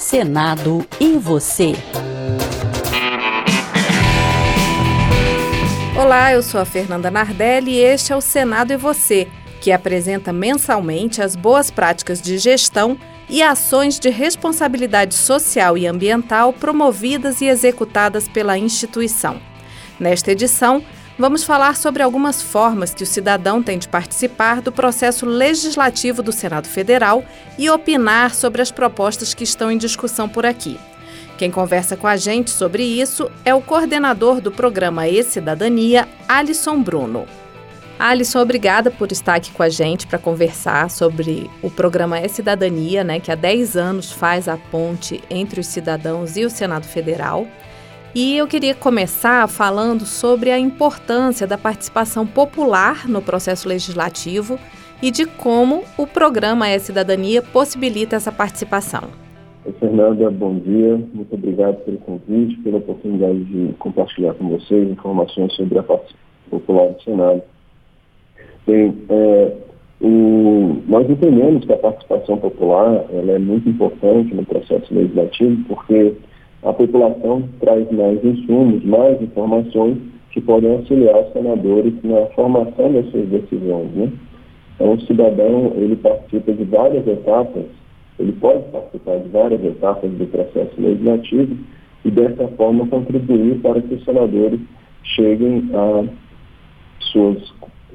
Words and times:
Senado 0.00 0.82
e 0.98 1.18
você. 1.18 1.74
Olá, 5.94 6.32
eu 6.32 6.42
sou 6.42 6.58
a 6.58 6.64
Fernanda 6.64 7.10
Nardelli 7.10 7.72
e 7.72 7.80
este 7.80 8.10
é 8.10 8.16
o 8.16 8.20
Senado 8.22 8.72
e 8.72 8.78
você, 8.78 9.28
que 9.60 9.70
apresenta 9.70 10.32
mensalmente 10.32 11.20
as 11.20 11.36
boas 11.36 11.70
práticas 11.70 12.18
de 12.22 12.38
gestão 12.38 12.98
e 13.28 13.42
ações 13.42 14.00
de 14.00 14.08
responsabilidade 14.08 15.14
social 15.14 15.76
e 15.76 15.86
ambiental 15.86 16.50
promovidas 16.54 17.42
e 17.42 17.44
executadas 17.44 18.26
pela 18.26 18.56
instituição. 18.56 19.38
Nesta 20.00 20.32
edição, 20.32 20.82
vamos 21.20 21.44
falar 21.44 21.76
sobre 21.76 22.02
algumas 22.02 22.40
formas 22.40 22.94
que 22.94 23.02
o 23.02 23.06
cidadão 23.06 23.62
tem 23.62 23.78
de 23.78 23.86
participar 23.86 24.62
do 24.62 24.72
processo 24.72 25.26
legislativo 25.26 26.22
do 26.22 26.32
Senado 26.32 26.66
Federal 26.66 27.22
e 27.58 27.68
opinar 27.68 28.34
sobre 28.34 28.62
as 28.62 28.70
propostas 28.70 29.34
que 29.34 29.44
estão 29.44 29.70
em 29.70 29.76
discussão 29.76 30.26
por 30.26 30.46
aqui. 30.46 30.80
Quem 31.36 31.50
conversa 31.50 31.94
com 31.94 32.06
a 32.06 32.16
gente 32.16 32.50
sobre 32.50 32.82
isso 32.82 33.30
é 33.44 33.54
o 33.54 33.60
coordenador 33.60 34.40
do 34.40 34.50
programa 34.50 35.08
E-Cidadania, 35.08 36.08
Alisson 36.26 36.82
Bruno. 36.82 37.26
Alisson, 37.98 38.40
obrigada 38.40 38.90
por 38.90 39.12
estar 39.12 39.34
aqui 39.34 39.50
com 39.50 39.62
a 39.62 39.68
gente 39.68 40.06
para 40.06 40.18
conversar 40.18 40.90
sobre 40.90 41.50
o 41.60 41.70
programa 41.70 42.18
E-Cidadania, 42.18 43.04
né, 43.04 43.20
que 43.20 43.30
há 43.30 43.34
10 43.34 43.76
anos 43.76 44.10
faz 44.10 44.48
a 44.48 44.56
ponte 44.56 45.22
entre 45.28 45.60
os 45.60 45.66
cidadãos 45.66 46.38
e 46.38 46.46
o 46.46 46.50
Senado 46.50 46.86
Federal. 46.86 47.46
E 48.12 48.36
eu 48.36 48.48
queria 48.48 48.74
começar 48.74 49.46
falando 49.48 50.00
sobre 50.00 50.50
a 50.50 50.58
importância 50.58 51.46
da 51.46 51.56
participação 51.56 52.26
popular 52.26 53.08
no 53.08 53.22
processo 53.22 53.68
legislativo 53.68 54.58
e 55.00 55.12
de 55.12 55.24
como 55.26 55.84
o 55.96 56.08
programa 56.08 56.68
É 56.68 56.76
Cidadania 56.80 57.40
possibilita 57.40 58.16
essa 58.16 58.32
participação. 58.32 59.10
Oi, 59.64 59.72
Fernanda, 59.78 60.28
bom 60.28 60.58
dia. 60.58 61.00
Muito 61.14 61.32
obrigado 61.36 61.76
pelo 61.84 61.98
convite, 61.98 62.56
pela 62.56 62.78
oportunidade 62.78 63.44
de 63.44 63.74
compartilhar 63.74 64.34
com 64.34 64.48
vocês 64.48 64.90
informações 64.90 65.52
sobre 65.54 65.78
a 65.78 65.82
participação 65.84 66.18
popular 66.50 66.88
do 66.88 67.02
Senado. 67.04 67.42
Bem, 68.66 68.92
é, 69.08 69.52
o, 70.00 70.82
nós 70.88 71.08
entendemos 71.08 71.64
que 71.64 71.72
a 71.72 71.78
participação 71.78 72.38
popular 72.38 73.04
ela 73.12 73.30
é 73.30 73.38
muito 73.38 73.68
importante 73.68 74.34
no 74.34 74.44
processo 74.44 74.92
legislativo, 74.92 75.62
porque 75.68 76.16
a 76.62 76.72
população 76.72 77.42
traz 77.58 77.90
mais 77.90 78.22
insumos, 78.22 78.84
mais 78.84 79.20
informações 79.22 79.96
que 80.30 80.40
podem 80.40 80.70
auxiliar 80.72 81.24
os 81.24 81.32
senadores 81.32 81.94
na 82.02 82.26
formação 82.34 82.92
das 82.92 83.10
suas 83.10 83.28
decisões. 83.28 83.90
Né? 83.94 84.12
Então, 84.74 84.92
o 84.92 85.00
cidadão 85.02 85.72
ele 85.74 85.96
participa 85.96 86.52
de 86.52 86.64
várias 86.64 87.06
etapas, 87.06 87.64
ele 88.18 88.32
pode 88.32 88.62
participar 88.70 89.18
de 89.18 89.28
várias 89.30 89.64
etapas 89.64 90.10
do 90.10 90.26
processo 90.26 90.72
legislativo 90.78 91.56
e, 92.04 92.10
dessa 92.10 92.46
forma, 92.48 92.86
contribuir 92.86 93.60
para 93.60 93.80
que 93.80 93.94
os 93.94 94.04
senadores 94.04 94.60
cheguem 95.02 95.70
a 95.72 96.04
suas 97.12 97.38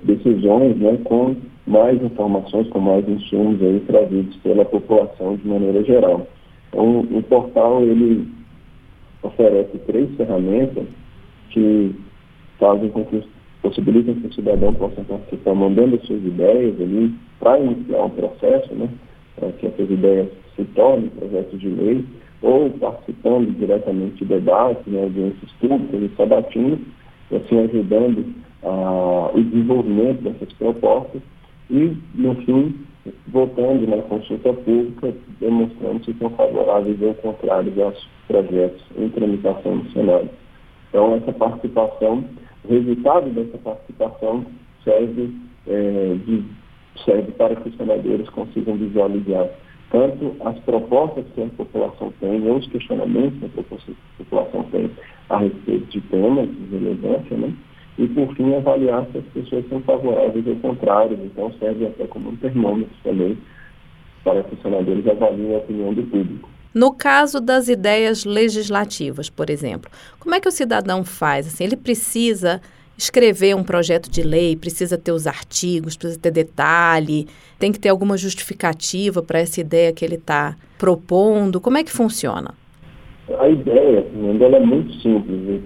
decisões 0.04 0.76
né, 0.78 0.98
com 1.06 1.36
mais 1.68 2.02
informações, 2.02 2.68
com 2.70 2.80
mais 2.80 3.08
insumos 3.08 3.62
aí 3.62 3.80
trazidos 3.88 4.36
pela 4.38 4.66
população 4.66 5.36
de 5.36 5.48
maneira 5.48 5.84
geral. 5.84 6.28
Então, 6.70 7.00
o 7.00 7.24
portal 7.24 7.82
ele 7.84 8.28
oferece 9.26 9.78
três 9.86 10.10
ferramentas 10.16 10.86
que 11.50 11.96
fazem 12.60 12.90
com 12.90 13.06
que 13.06 13.24
possibilitam 13.62 14.16
que 14.16 14.28
o 14.28 14.34
cidadão 14.34 14.74
possa 14.74 15.02
participar 15.04 15.56
mandando 15.56 16.00
suas 16.06 16.24
ideias 16.24 16.80
ali 16.80 17.14
para 17.40 17.60
iniciar 17.60 18.04
um 18.04 18.10
processo, 18.10 18.74
né, 18.76 18.90
para 19.36 19.52
que 19.54 19.68
essas 19.68 19.90
ideias 19.90 20.28
se 20.56 20.64
tornem 20.76 21.10
projetos 21.10 21.60
de 21.60 21.70
lei, 21.70 22.06
ou 22.42 22.70
participando 22.70 23.58
diretamente 23.58 24.18
de 24.18 24.26
debates, 24.26 24.86
né, 24.86 25.04
audiências 25.04 25.52
públicas 25.54 26.02
e 26.02 26.16
sabatinas, 26.16 26.80
assim 27.32 27.60
ajudando 27.60 28.26
o 29.34 29.42
desenvolvimento 29.42 30.22
dessas 30.22 30.52
propostas 30.54 31.22
e, 31.70 31.98
no 32.16 32.36
fim, 32.36 32.76
voltando 33.28 33.88
na 33.88 34.02
consulta 34.04 34.54
pública, 34.54 35.14
demonstrando 35.40 36.04
se 36.06 36.14
são 36.14 36.30
favoráveis 36.32 37.02
ou 37.02 37.14
contrários 37.16 37.78
aos 37.80 38.08
projetos 38.28 38.84
em 38.98 39.10
tramitação 39.10 39.76
no 39.76 39.92
Senado. 39.92 40.30
Então, 40.90 41.16
essa 41.16 41.34
participação, 41.34 42.24
o 42.64 42.74
resultado 42.74 43.30
dessa 43.30 43.58
participação 43.60 44.46
serve, 44.84 45.36
é, 45.68 46.16
de, 46.26 46.44
serve 47.04 47.32
para 47.34 47.56
que 47.56 47.70
os 47.70 47.78
senadores 47.78 48.30
consigam 48.30 48.76
visualizar 48.76 49.50
tanto 49.92 50.36
as 50.44 50.58
propostas 50.60 51.26
que 51.36 51.44
a 51.44 51.48
população 51.48 52.12
tem, 52.20 52.48
ou 52.48 52.58
os 52.58 52.68
questionamentos 52.68 53.40
que 53.40 53.60
a 53.60 54.24
população 54.24 54.64
tem 54.72 54.90
a 55.30 55.38
respeito 55.38 55.86
de 55.86 56.02
temas 56.02 56.50
de 56.50 56.78
relevância, 56.78 57.38
né? 57.38 57.54
E, 57.98 58.08
por 58.08 58.34
fim, 58.36 58.54
avaliar 58.56 59.06
se 59.12 59.20
as 59.20 59.26
pessoas 59.26 59.68
são 59.70 59.82
favoráveis 59.82 60.46
ou 60.48 60.56
contrárias. 60.58 61.20
Então, 61.24 61.52
serve 61.60 61.88
até 61.88 62.06
como 62.08 62.30
um 62.30 62.36
termômetro 62.36 62.94
também 63.04 63.38
para 64.24 64.44
que 64.44 64.56
os 64.56 64.62
senadores 64.62 65.08
avaliem 65.08 65.56
a 65.56 65.60
opinião 65.60 65.94
do 65.94 66.04
público. 66.04 66.50
No 66.74 66.92
caso 66.92 67.40
das 67.40 67.70
ideias 67.70 68.26
legislativas, 68.26 69.30
por 69.30 69.50
exemplo, 69.50 69.90
como 70.20 70.36
é 70.36 70.42
que 70.42 70.48
o 70.50 70.52
cidadão 70.52 71.06
faz? 71.06 71.48
Assim, 71.48 71.64
ele 71.64 71.78
precisa 71.78 72.60
escrever 72.98 73.56
um 73.56 73.64
projeto 73.64 74.10
de 74.10 74.24
lei, 74.24 74.56
precisa 74.56 74.98
ter 74.98 75.12
os 75.12 75.28
artigos, 75.28 75.96
precisa 75.96 76.20
ter 76.20 76.32
detalhe, 76.32 77.28
tem 77.58 77.72
que 77.72 77.80
ter 77.80 77.90
alguma 77.90 78.18
justificativa 78.18 79.22
para 79.22 79.40
essa 79.40 79.62
ideia 79.62 79.94
que 79.94 80.04
ele 80.04 80.16
está 80.16 80.56
propondo. 80.78 81.62
Como 81.62 81.78
é 81.78 81.84
que 81.84 81.92
funciona? 81.92 82.54
A 83.40 83.48
ideia, 83.48 84.06
ela 84.42 84.58
é 84.58 84.60
muito 84.60 84.94
simples. 85.02 85.62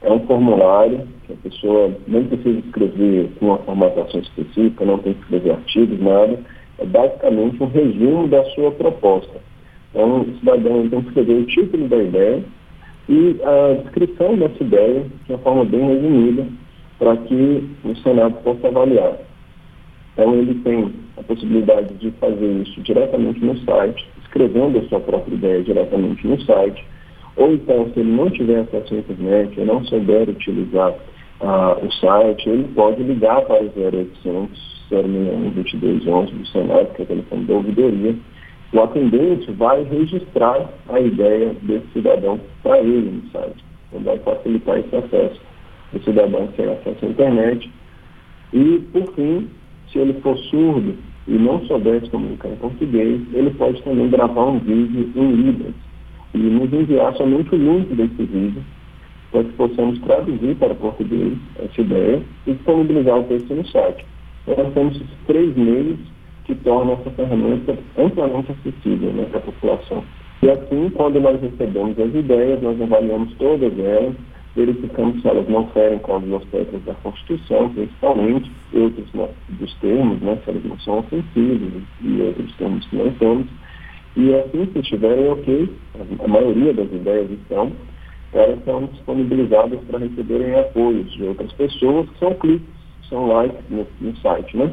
É 0.00 0.12
um 0.12 0.24
formulário 0.26 1.08
a 1.32 1.48
pessoa 1.48 1.90
não 2.06 2.24
precisa 2.24 2.58
escrever 2.58 3.30
com 3.38 3.46
uma 3.46 3.58
formatação 3.58 4.20
específica, 4.20 4.84
não 4.84 4.98
tem 4.98 5.14
que 5.14 5.20
escrever 5.20 5.50
artigos, 5.52 6.00
nada. 6.00 6.38
É 6.78 6.84
basicamente 6.84 7.62
um 7.62 7.66
resumo 7.66 8.28
da 8.28 8.44
sua 8.50 8.70
proposta. 8.72 9.40
Então, 9.90 10.22
o 10.22 10.38
cidadão 10.38 10.88
tem 10.88 11.00
que 11.02 11.08
escrever 11.08 11.34
o 11.34 11.46
título 11.46 11.88
da 11.88 11.96
ideia 11.96 12.42
e 13.08 13.36
a 13.42 13.82
descrição 13.82 14.36
dessa 14.36 14.62
ideia 14.62 15.04
de 15.26 15.32
uma 15.32 15.38
forma 15.38 15.64
bem 15.64 15.86
resumida 15.86 16.46
para 16.98 17.16
que 17.16 17.68
o 17.84 17.96
Senado 17.96 18.34
possa 18.42 18.68
avaliar. 18.68 19.18
Então, 20.12 20.34
ele 20.34 20.54
tem 20.62 20.92
a 21.18 21.22
possibilidade 21.22 21.94
de 21.94 22.10
fazer 22.12 22.62
isso 22.62 22.80
diretamente 22.82 23.44
no 23.44 23.56
site, 23.58 24.06
escrevendo 24.22 24.78
a 24.78 24.88
sua 24.88 25.00
própria 25.00 25.34
ideia 25.34 25.62
diretamente 25.62 26.26
no 26.26 26.40
site, 26.42 26.84
ou 27.36 27.54
então, 27.54 27.90
se 27.92 28.00
ele 28.00 28.12
não 28.12 28.30
tiver 28.30 28.60
acesso 28.60 28.94
à 28.94 28.98
internet 28.98 29.58
ou 29.58 29.66
não 29.66 29.84
souber 29.84 30.28
utilizar 30.28 30.94
o 31.42 31.92
site, 31.92 32.48
ele 32.48 32.68
pode 32.74 33.02
ligar 33.02 33.42
para 33.42 33.62
o 33.62 33.72
0800 33.76 34.72
061 34.92 35.50
2211 35.50 36.32
do 36.32 36.46
Senado, 36.46 36.94
que 36.94 37.02
é 37.02 37.04
o 37.04 37.08
telefone 37.08 37.44
da 37.44 37.54
ouvidoria. 37.54 38.14
O 38.72 38.80
atendente 38.80 39.50
vai 39.52 39.82
registrar 39.84 40.68
a 40.88 41.00
ideia 41.00 41.54
desse 41.62 41.86
cidadão 41.92 42.38
para 42.62 42.78
ele 42.78 43.22
no 43.22 43.30
site. 43.30 43.64
Então, 43.88 44.02
vai 44.02 44.18
facilitar 44.18 44.78
esse 44.78 44.96
acesso 44.96 45.40
do 45.92 46.02
cidadão 46.02 46.48
sem 46.56 46.66
acesso 46.66 47.04
à 47.04 47.08
internet. 47.08 47.70
E, 48.52 48.82
por 48.92 49.14
fim, 49.14 49.48
se 49.90 49.98
ele 49.98 50.14
for 50.20 50.36
surdo 50.38 50.94
e 51.26 51.32
não 51.32 51.64
souber 51.66 52.02
se 52.02 52.10
comunicar 52.10 52.48
em 52.48 52.56
português, 52.56 53.20
ele 53.32 53.50
pode 53.50 53.82
também 53.82 54.08
gravar 54.08 54.44
um 54.44 54.58
vídeo 54.58 55.10
em 55.16 55.32
Libras 55.32 55.74
e 56.34 56.38
nos 56.38 56.72
enviar 56.72 57.14
somente 57.14 57.54
o 57.54 57.58
link 57.58 57.94
desse 57.94 58.22
vídeo 58.24 58.62
para 59.32 59.44
que 59.44 59.52
possamos 59.54 59.98
traduzir 60.00 60.54
para 60.56 60.74
português 60.74 61.38
essa 61.58 61.80
ideia 61.80 62.22
e 62.46 62.52
disponibilizar 62.52 63.18
o 63.18 63.24
texto 63.24 63.54
no 63.54 63.66
site. 63.66 64.04
Então, 64.46 64.62
nós 64.62 64.74
temos 64.74 65.02
três 65.26 65.56
meios 65.56 65.98
que 66.44 66.54
tornam 66.56 66.94
essa 66.94 67.10
ferramenta 67.10 67.78
amplamente 67.98 68.52
acessível 68.52 69.10
né, 69.12 69.26
para 69.30 69.38
a 69.38 69.42
população. 69.42 70.04
E 70.42 70.50
assim, 70.50 70.90
quando 70.90 71.20
nós 71.20 71.40
recebemos 71.40 71.98
as 71.98 72.14
ideias, 72.14 72.60
nós 72.60 72.80
avaliamos 72.80 73.32
todas 73.38 73.72
elas, 73.78 74.14
verificamos 74.54 75.22
se 75.22 75.28
elas 75.28 75.48
não 75.48 75.66
ferem 75.68 75.98
com 76.00 76.18
os 76.18 76.32
aspectos 76.34 76.84
da 76.84 76.94
Constituição, 76.94 77.70
principalmente, 77.70 78.50
outros 78.74 79.12
né, 79.14 79.28
dos 79.48 79.72
termos, 79.76 80.20
né, 80.20 80.36
se 80.44 80.50
elas 80.50 80.64
não 80.64 80.78
são 80.80 80.98
ofensivos 80.98 81.82
e 82.02 82.20
outros 82.20 82.52
termos 82.56 82.86
que 82.86 82.96
nós 82.96 83.16
temos, 83.18 83.46
e 84.14 84.34
assim, 84.34 84.68
se 84.72 84.78
estiverem 84.80 85.30
ok, 85.30 85.70
a 86.22 86.28
maioria 86.28 86.74
das 86.74 86.92
ideias 86.92 87.30
estão, 87.30 87.72
elas 88.32 88.64
são 88.64 88.86
disponibilizadas 88.86 89.78
para 89.88 89.98
receberem 89.98 90.58
apoios 90.58 91.12
de 91.12 91.24
outras 91.24 91.52
pessoas, 91.52 92.08
que 92.10 92.18
são 92.18 92.34
cliques, 92.34 92.68
são 93.08 93.26
likes 93.26 93.60
no, 93.68 93.86
no 94.00 94.16
site, 94.18 94.56
né? 94.56 94.72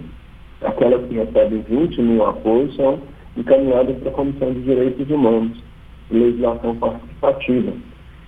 Aquelas 0.62 1.06
que 1.08 1.16
recebem 1.16 1.62
20 1.62 2.02
mil 2.02 2.26
apoios 2.26 2.76
são 2.76 3.00
encaminhadas 3.36 3.98
para 3.98 4.10
a 4.10 4.14
Comissão 4.14 4.54
de 4.54 4.62
Direitos 4.62 5.10
Humanos 5.10 5.58
Legislação 6.12 6.76
Participativa. 6.78 7.74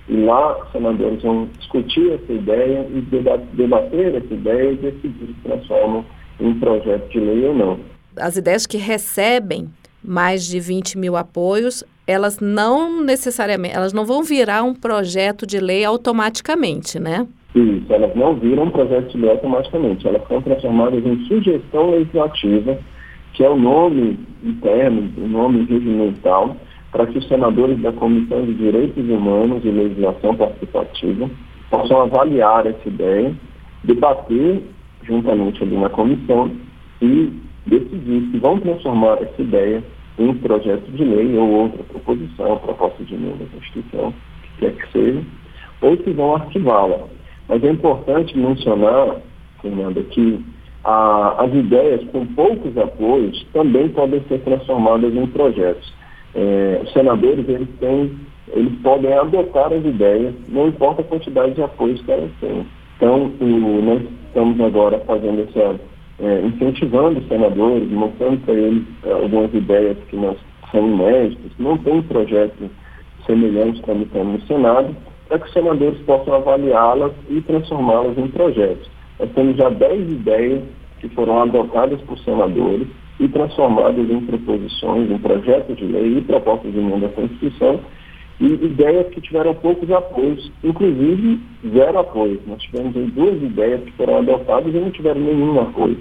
E 0.09 0.15
lá, 0.17 0.67
senadores 0.71 1.21
vão 1.21 1.47
discutir 1.57 2.11
essa 2.11 2.33
ideia 2.33 2.87
e 2.89 3.01
debater 3.53 4.15
essa 4.15 4.33
ideia 4.33 4.71
e 4.71 4.77
decidir 4.77 5.27
se 5.27 5.35
transformam 5.43 6.05
em 6.39 6.53
projeto 6.59 7.09
de 7.09 7.19
lei 7.19 7.45
ou 7.45 7.55
não. 7.55 7.79
As 8.17 8.35
ideias 8.35 8.65
que 8.65 8.77
recebem 8.77 9.69
mais 10.03 10.45
de 10.45 10.59
20 10.59 10.97
mil 10.97 11.15
apoios, 11.15 11.83
elas 12.07 12.39
não 12.39 13.03
necessariamente, 13.03 13.75
elas 13.75 13.93
não 13.93 14.05
vão 14.05 14.23
virar 14.23 14.63
um 14.63 14.73
projeto 14.73 15.45
de 15.45 15.59
lei 15.59 15.85
automaticamente, 15.85 16.99
né? 16.99 17.27
Isso, 17.53 17.91
elas 17.91 18.15
não 18.15 18.35
viram 18.35 18.63
um 18.63 18.69
projeto 18.71 19.11
de 19.11 19.17
lei 19.17 19.31
automaticamente, 19.31 20.07
elas 20.07 20.25
são 20.27 20.41
transformadas 20.41 21.05
em 21.05 21.25
sugestão 21.25 21.91
legislativa, 21.91 22.77
que 23.33 23.43
é 23.43 23.49
o 23.49 23.57
nome 23.57 24.19
interno, 24.43 25.11
o 25.17 25.27
nome 25.27 25.65
regimental, 25.65 26.55
para 26.91 27.07
que 27.07 27.17
os 27.17 27.27
senadores 27.27 27.79
da 27.79 27.91
Comissão 27.93 28.45
de 28.45 28.53
Direitos 28.53 29.09
Humanos 29.09 29.63
e 29.63 29.69
Legislação 29.69 30.35
Participativa 30.35 31.29
possam 31.69 32.01
avaliar 32.01 32.67
essa 32.67 32.87
ideia, 32.87 33.33
debater 33.83 34.61
juntamente 35.03 35.63
ali 35.63 35.77
na 35.77 35.89
comissão 35.89 36.51
e 37.01 37.31
decidir 37.65 38.29
se 38.31 38.37
vão 38.39 38.59
transformar 38.59 39.17
essa 39.21 39.41
ideia 39.41 39.83
em 40.19 40.33
projeto 40.35 40.89
de 40.91 41.03
lei 41.03 41.37
ou 41.37 41.49
outra 41.49 41.83
proposição, 41.83 42.57
proposta 42.57 43.03
de 43.03 43.15
emenda 43.15 43.45
da 43.45 43.51
Constituição, 43.51 44.13
que 44.43 44.59
quer 44.59 44.75
que 44.75 44.91
seja, 44.91 45.21
ou 45.81 45.97
se 45.97 46.11
vão 46.11 46.35
arquivá-la. 46.35 47.07
Mas 47.47 47.63
é 47.63 47.69
importante 47.69 48.37
mencionar, 48.37 49.17
Fernanda, 49.61 50.01
que 50.03 50.43
a, 50.83 51.43
as 51.43 51.53
ideias 51.53 52.03
com 52.11 52.25
poucos 52.27 52.77
apoios 52.77 53.45
também 53.53 53.89
podem 53.89 54.21
ser 54.27 54.39
transformadas 54.39 55.13
em 55.13 55.27
projetos. 55.27 55.93
É, 56.33 56.81
os 56.83 56.91
senadores 56.93 57.47
eles 57.47 57.67
têm, 57.79 58.17
eles 58.53 58.73
podem 58.81 59.13
adotar 59.13 59.73
as 59.73 59.83
ideias, 59.83 60.33
não 60.47 60.67
importa 60.67 61.01
a 61.01 61.05
quantidade 61.05 61.53
de 61.53 61.63
apoios 61.63 62.01
que 62.01 62.11
elas 62.11 62.31
têm. 62.39 62.65
Então, 62.97 63.31
o, 63.39 63.81
nós 63.81 64.01
estamos 64.27 64.59
agora 64.61 64.99
fazendo 64.99 65.41
essa, 65.41 65.79
é, 66.21 66.41
incentivando 66.45 67.19
os 67.19 67.27
senadores, 67.27 67.89
mostrando 67.89 68.45
para 68.45 68.53
eles 68.53 68.83
é, 69.03 69.11
algumas 69.11 69.53
ideias 69.53 69.97
que 70.09 70.15
nós 70.15 70.37
são 70.71 70.87
inéditas, 70.87 71.51
não 71.57 71.77
tem 71.77 72.01
projeto 72.03 72.69
semelhante 73.25 73.81
tramitando 73.81 74.33
no 74.33 74.41
Senado, 74.43 74.95
para 75.27 75.39
que 75.39 75.47
os 75.47 75.53
senadores 75.53 75.99
possam 76.01 76.33
avaliá-las 76.35 77.11
e 77.29 77.41
transformá-las 77.41 78.17
em 78.17 78.27
projetos. 78.27 78.89
Nós 79.19 79.29
temos 79.31 79.55
já 79.55 79.69
10 79.69 80.11
ideias 80.11 80.63
que 80.99 81.09
foram 81.09 81.41
adotadas 81.41 81.99
por 82.01 82.17
senadores 82.19 82.87
e 83.19 83.27
transformadas 83.27 84.09
em 84.09 84.21
proposições, 84.21 85.09
em 85.09 85.17
projetos 85.17 85.77
de 85.77 85.85
lei 85.85 86.17
e 86.17 86.21
propostas 86.21 86.71
de 86.71 86.79
emenda 86.79 87.07
à 87.07 87.09
Constituição, 87.09 87.79
e 88.41 88.65
ideias 88.65 89.07
que 89.09 89.21
tiveram 89.21 89.53
poucos 89.53 89.89
apoios, 89.91 90.51
inclusive 90.63 91.39
zero 91.73 91.99
apoio. 91.99 92.41
Nós 92.47 92.61
tivemos 92.63 92.93
duas 93.13 93.41
ideias 93.41 93.83
que 93.83 93.91
foram 93.91 94.17
adotadas 94.17 94.73
e 94.73 94.79
não 94.79 94.89
tiveram 94.89 95.21
nenhum 95.21 95.61
apoio. 95.61 95.97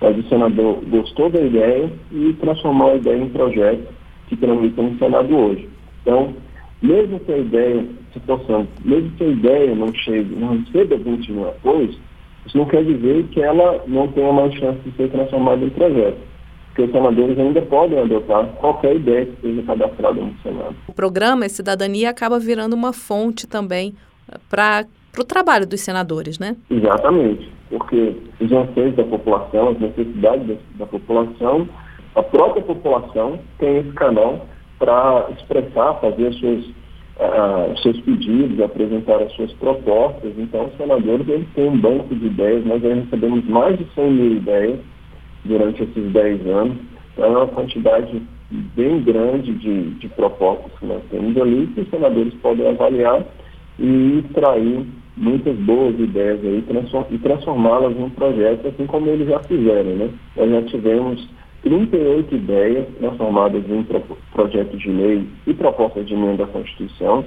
Mas 0.00 0.18
o 0.18 0.28
senador 0.28 0.80
gostou 0.88 1.30
da 1.30 1.40
ideia 1.40 1.88
e 2.10 2.32
transformou 2.40 2.90
a 2.90 2.96
ideia 2.96 3.22
em 3.22 3.28
projeto 3.28 3.94
que 4.26 4.36
tramita 4.36 4.82
no 4.82 4.98
Senado 4.98 5.36
hoje. 5.36 5.68
Então, 6.02 6.34
mesmo 6.82 7.20
que 7.20 7.32
a 7.32 7.38
ideia, 7.38 7.84
possamos, 8.26 8.68
mesmo 8.84 9.10
que 9.12 9.24
a 9.24 9.28
ideia 9.28 9.74
não 9.74 9.94
chegue, 9.94 10.34
não 10.34 10.58
receba 10.58 10.96
20 10.96 11.32
mil 11.32 11.48
apoios, 11.48 11.96
isso 12.44 12.58
não 12.58 12.64
quer 12.64 12.84
dizer 12.84 13.24
que 13.30 13.40
ela 13.40 13.84
não 13.86 14.08
tenha 14.08 14.32
mais 14.32 14.52
chance 14.54 14.80
de 14.84 14.96
ser 14.96 15.10
transformada 15.10 15.64
em 15.64 15.70
projeto 15.70 16.27
que 16.78 16.82
os 16.82 16.92
senadores 16.92 17.36
ainda 17.36 17.60
podem 17.62 17.98
adotar 17.98 18.46
qualquer 18.60 18.94
ideia 18.94 19.26
que 19.26 19.40
seja 19.40 19.62
cadastrada 19.64 20.20
no 20.20 20.32
Senado. 20.44 20.76
O 20.86 20.92
programa 20.92 21.44
é 21.44 21.48
Cidadania 21.48 22.08
acaba 22.08 22.38
virando 22.38 22.74
uma 22.74 22.92
fonte 22.92 23.48
também 23.48 23.94
eh, 24.30 24.38
para 24.48 24.86
o 25.18 25.24
trabalho 25.24 25.66
dos 25.66 25.80
senadores, 25.80 26.38
né? 26.38 26.54
Exatamente, 26.70 27.50
porque 27.68 28.14
os 28.40 28.52
anseios 28.52 28.94
da 28.94 29.02
população, 29.02 29.70
as 29.70 29.80
necessidades 29.80 30.46
da, 30.46 30.54
da 30.78 30.86
população, 30.86 31.68
a 32.14 32.22
própria 32.22 32.62
população 32.62 33.40
tem 33.58 33.78
esse 33.78 33.90
canal 33.94 34.46
para 34.78 35.26
expressar, 35.36 35.94
fazer 35.94 36.32
suas, 36.34 36.64
uh, 36.64 37.76
seus 37.82 38.00
pedidos, 38.02 38.60
apresentar 38.60 39.20
as 39.20 39.32
suas 39.32 39.52
propostas. 39.54 40.32
Então, 40.38 40.66
os 40.66 40.76
senadores 40.76 41.28
eles 41.28 41.48
têm 41.56 41.70
um 41.70 41.80
banco 41.80 42.14
de 42.14 42.26
ideias, 42.26 42.64
nós 42.64 42.80
já 42.80 42.94
recebemos 42.94 43.44
mais 43.46 43.76
de 43.76 43.84
100 43.96 44.10
mil 44.12 44.36
ideias 44.36 44.78
durante 45.48 45.82
esses 45.82 46.12
10 46.12 46.46
anos. 46.46 46.76
Então, 47.12 47.24
é 47.24 47.28
uma 47.28 47.46
quantidade 47.48 48.22
bem 48.50 49.02
grande 49.02 49.52
de, 49.54 49.90
de 49.94 50.08
propostas 50.10 50.70
que 50.78 50.86
nós 50.86 51.02
temos 51.10 51.36
ali, 51.36 51.66
que 51.68 51.80
os 51.80 51.90
senadores 51.90 52.32
podem 52.34 52.68
avaliar 52.68 53.24
e 53.78 54.24
extrair 54.24 54.86
muitas 55.16 55.56
boas 55.58 55.98
ideias 55.98 56.40
aí 56.44 56.64
e 57.10 57.18
transformá-las 57.18 57.96
em 57.96 58.04
um 58.04 58.10
projeto, 58.10 58.68
assim 58.68 58.86
como 58.86 59.08
eles 59.08 59.28
já 59.28 59.40
fizeram. 59.40 59.90
Né? 59.96 60.10
Nós 60.36 60.50
já 60.50 60.62
tivemos 60.62 61.28
38 61.62 62.34
ideias 62.34 62.86
transformadas 62.98 63.68
em 63.68 63.82
pro, 63.82 64.00
projetos 64.32 64.80
de 64.80 64.90
lei 64.90 65.26
e 65.46 65.54
propostas 65.54 66.06
de 66.06 66.14
emenda 66.14 66.44
à 66.44 66.46
Constituição. 66.46 67.24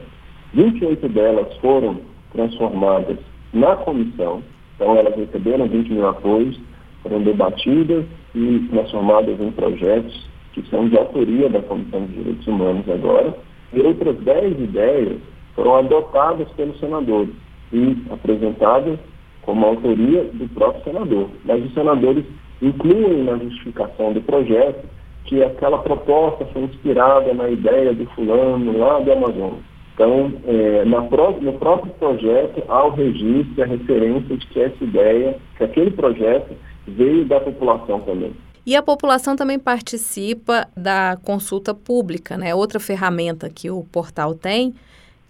28 0.53 1.07
delas 1.09 1.53
foram 1.57 1.97
transformadas 2.33 3.17
na 3.53 3.75
comissão, 3.75 4.41
então 4.75 4.95
elas 4.95 5.15
receberam 5.15 5.67
20 5.67 5.91
mil 5.91 6.07
apoios, 6.07 6.59
foram 7.03 7.21
debatidas 7.21 8.05
e 8.35 8.67
transformadas 8.69 9.39
em 9.39 9.51
projetos 9.51 10.29
que 10.53 10.61
são 10.69 10.87
de 10.87 10.97
autoria 10.97 11.49
da 11.49 11.61
Comissão 11.61 12.05
de 12.05 12.13
Direitos 12.13 12.47
Humanos 12.47 12.89
agora, 12.89 13.35
e 13.73 13.79
outras 13.81 14.17
dez 14.17 14.59
ideias 14.59 15.17
foram 15.55 15.77
adotadas 15.77 16.47
pelos 16.51 16.77
senadores 16.79 17.33
e 17.71 17.97
apresentadas 18.09 18.99
como 19.43 19.65
autoria 19.65 20.23
do 20.33 20.47
próprio 20.53 20.83
senador. 20.83 21.29
Mas 21.45 21.63
os 21.63 21.73
senadores 21.73 22.25
incluem 22.61 23.23
na 23.23 23.37
justificação 23.37 24.13
do 24.13 24.21
projeto 24.21 24.85
que 25.25 25.43
aquela 25.43 25.77
proposta 25.79 26.45
foi 26.47 26.63
inspirada 26.63 27.33
na 27.33 27.49
ideia 27.49 27.93
do 27.93 28.05
fulano 28.07 28.77
lá 28.77 28.99
do 28.99 29.11
Amazonas. 29.11 29.71
Então, 29.93 30.33
é, 30.47 30.83
pró 31.09 31.31
no 31.39 31.53
próprio 31.53 31.93
projeto 31.93 32.63
há 32.67 32.85
o 32.85 32.89
registro, 32.89 33.63
a 33.63 33.65
referência 33.65 34.35
de 34.35 34.47
que 34.47 34.59
essa 34.59 34.83
ideia, 34.83 35.37
que 35.57 35.63
aquele 35.63 35.91
projeto 35.91 36.55
veio 36.87 37.27
da 37.27 37.39
população 37.39 38.01
também. 38.01 38.35
E 38.65 38.75
a 38.75 38.81
população 38.81 39.35
também 39.35 39.57
participa 39.57 40.67
da 40.77 41.17
consulta 41.23 41.73
pública, 41.73 42.37
né? 42.37 42.53
Outra 42.53 42.79
ferramenta 42.79 43.49
que 43.49 43.71
o 43.71 43.83
portal 43.83 44.35
tem, 44.35 44.75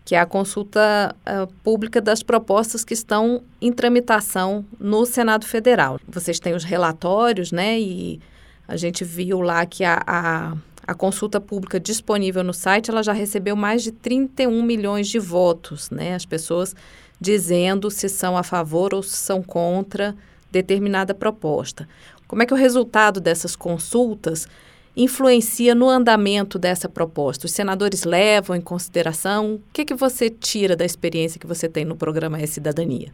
que 0.04 0.16
é 0.16 0.20
a 0.20 0.26
consulta 0.26 1.16
uh, 1.22 1.48
pública 1.64 2.02
das 2.02 2.22
propostas 2.22 2.84
que 2.84 2.94
estão 2.94 3.42
em 3.62 3.72
tramitação 3.72 4.66
no 4.80 5.06
Senado 5.06 5.46
Federal. 5.46 6.00
Vocês 6.08 6.40
têm 6.40 6.54
os 6.54 6.66
relatórios, 6.66 7.52
né? 7.52 7.80
E 7.80 8.20
a 8.68 8.76
gente 8.76 9.06
viu 9.06 9.40
lá 9.40 9.66
que 9.66 9.86
a, 9.86 10.02
a, 10.06 10.54
a 10.86 10.94
consulta 10.94 11.40
pública 11.40 11.80
disponível 11.80 12.44
no 12.44 12.54
site, 12.54 12.92
ela 12.92 13.02
já 13.02 13.14
recebeu 13.14 13.56
mais 13.56 13.82
de 13.82 13.94
31 13.94 14.62
milhões 14.62 15.08
de 15.08 15.20
votos, 15.20 15.90
né? 15.90 16.16
As 16.16 16.26
pessoas 16.26 16.76
dizendo 17.20 17.90
se 17.90 18.10
são 18.10 18.36
a 18.36 18.44
favor 18.44 18.94
ou 18.94 19.02
se 19.02 19.16
são 19.16 19.42
contra 19.42 20.16
determinada 20.52 21.14
proposta. 21.14 21.88
Como 22.28 22.44
é 22.44 22.46
que 22.46 22.54
o 22.54 22.58
resultado 22.58 23.20
dessas 23.20 23.56
consultas 23.56 24.48
influencia 24.96 25.74
no 25.74 25.90
andamento 25.90 26.60
dessa 26.60 26.90
proposta? 26.90 27.46
Os 27.46 27.54
senadores 27.54 28.04
levam 28.04 28.56
em 28.56 28.62
consideração? 28.62 29.56
O 29.56 29.62
que, 29.74 29.86
que 29.86 29.94
você 29.94 30.30
tira 30.30 30.76
da 30.76 30.86
experiência 30.86 31.40
que 31.40 31.48
você 31.48 31.68
tem 31.68 31.86
no 31.86 31.96
programa 31.96 32.42
E-Cidadania? 32.42 33.10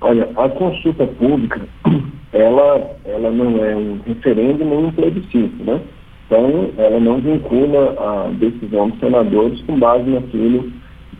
Olha, 0.00 0.28
a 0.36 0.48
consulta 0.48 1.06
pública, 1.06 1.66
ela, 2.32 2.96
ela 3.04 3.30
não 3.30 3.64
é 3.64 3.74
um 3.76 4.00
referendo 4.04 4.64
nem 4.64 4.86
um 4.86 4.92
plebiscito, 4.92 5.64
né? 5.64 5.80
Então, 6.26 6.70
ela 6.78 6.98
não 6.98 7.20
vincula 7.20 7.94
a 7.98 8.30
decisão 8.30 8.88
dos 8.88 8.98
senadores 8.98 9.60
com 9.62 9.78
base 9.78 10.08
naquilo 10.08 10.72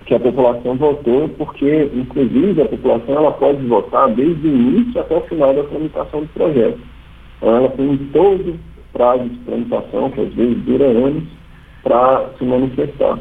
que 0.06 0.14
a 0.14 0.20
população 0.20 0.76
votou, 0.76 1.28
porque, 1.30 1.90
inclusive, 1.94 2.60
a 2.60 2.68
população 2.68 3.14
ela 3.14 3.32
pode 3.32 3.64
votar 3.66 4.10
desde 4.10 4.46
o 4.46 4.50
início 4.50 5.00
até 5.00 5.16
o 5.16 5.22
final 5.22 5.54
da 5.54 5.62
tramitação 5.64 6.20
do 6.20 6.28
projeto. 6.28 6.78
Então, 7.38 7.56
ela 7.56 7.68
tem 7.70 7.96
todo 8.12 8.58
prazo 8.92 9.24
de 9.24 9.38
tramitação, 9.38 10.10
que 10.10 10.20
às 10.20 10.34
vezes 10.34 10.62
dura 10.64 10.84
anos, 10.84 11.24
para 11.82 12.30
se 12.38 12.44
manifestar. 12.44 13.18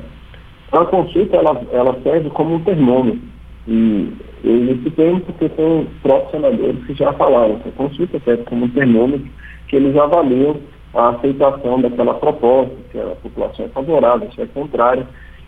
A 0.71 0.85
consulta 0.85 1.37
ela, 1.37 1.61
ela 1.71 1.97
serve 2.03 2.29
como 2.31 2.55
um 2.55 2.63
termômetro. 2.63 3.21
E 3.67 4.11
eu 4.43 4.71
esse 4.73 4.89
termo 4.91 5.21
porque 5.21 5.49
são 5.55 5.85
próprios 6.01 6.31
senadores 6.31 6.85
que 6.85 6.93
já 6.93 7.13
falaram 7.13 7.59
que 7.59 7.69
a 7.69 7.71
consulta 7.73 8.19
serve 8.25 8.43
como 8.43 8.65
um 8.65 8.69
termômetro 8.69 9.27
que 9.67 9.77
eles 9.77 9.95
avaliam 9.95 10.57
a 10.93 11.09
aceitação 11.09 11.81
daquela 11.81 12.13
proposta, 12.15 12.75
se 12.91 12.99
a 12.99 13.15
população 13.21 13.65
é 13.65 13.69
favorável, 13.69 14.29
se 14.33 14.41
é 14.41 14.45
contrária. 14.47 15.07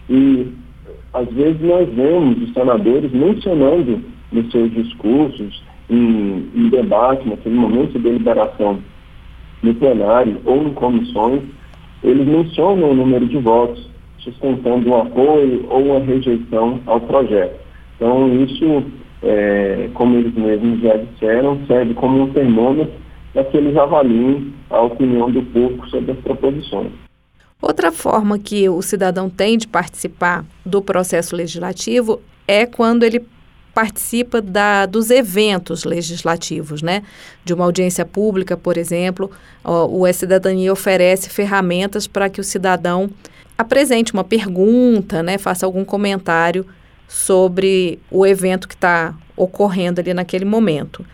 E 0.10 0.52
às 1.14 1.28
vezes 1.30 1.62
nós 1.62 1.88
vemos 1.94 2.42
os 2.42 2.54
senadores 2.54 3.12
mencionando 3.12 4.02
nos 4.32 4.52
seus 4.52 4.72
discursos, 4.72 5.64
em, 5.90 6.50
em 6.56 6.70
debate, 6.70 7.28
naquele 7.28 7.56
momento 7.56 7.94
de 7.94 8.00
deliberação 8.00 8.80
no 9.62 9.74
plenário 9.76 10.40
ou 10.46 10.64
em 10.64 10.74
comissões, 10.74 11.42
eles 12.04 12.28
mencionam 12.28 12.92
o 12.92 12.96
número 12.96 13.26
de 13.26 13.38
votos, 13.38 13.90
sustentando 14.20 14.90
um 14.90 15.02
apoio 15.02 15.66
ou 15.70 15.86
uma 15.86 16.00
rejeição 16.00 16.80
ao 16.86 17.00
projeto. 17.02 17.60
Então, 17.96 18.44
isso, 18.44 18.84
é, 19.24 19.90
como 19.94 20.18
eles 20.18 20.34
mesmos 20.34 20.82
já 20.82 20.98
disseram, 20.98 21.60
serve 21.68 21.94
como 21.94 22.24
um 22.24 22.34
termômetro 22.34 22.94
para 23.34 23.44
que 23.46 23.58
eles 23.58 23.76
avaliem 23.76 24.54
a 24.70 24.82
opinião 24.82 25.30
do 25.32 25.42
público 25.44 25.88
sobre 25.90 26.12
as 26.12 26.18
proposições. 26.20 27.05
Outra 27.62 27.92
forma 27.92 28.38
que 28.38 28.68
o 28.70 28.82
cidadão 28.82 29.30
tem 29.30 29.58
de 29.58 29.68
participar 29.68 30.46
do 30.66 30.82
processo 30.82 31.36
legislativo 31.36 32.22
é 32.48 32.66
quando 32.66 33.04
ele 33.04 33.26
participa 33.74 34.42
da, 34.42 34.86
dos 34.86 35.10
eventos 35.10 35.84
legislativos, 35.84 36.82
né? 36.82 37.04
De 37.44 37.54
uma 37.54 37.66
audiência 37.66 38.06
pública, 38.06 38.56
por 38.56 38.78
exemplo, 38.78 39.30
o 39.64 40.08
E-Cidadania 40.08 40.72
oferece 40.72 41.30
ferramentas 41.30 42.08
para 42.08 42.30
que 42.30 42.40
o 42.40 42.44
cidadão 42.44 43.10
apresente 43.58 44.14
uma 44.14 44.24
pergunta, 44.24 45.22
né? 45.22 45.38
Faça 45.38 45.66
algum 45.66 45.84
comentário 45.84 46.66
sobre 47.08 48.00
o 48.10 48.26
evento 48.26 48.68
que 48.68 48.76
está 48.76 49.14
ocorrendo 49.36 50.00
ali 50.00 50.14
naquele 50.14 50.46
momento. 50.46 51.06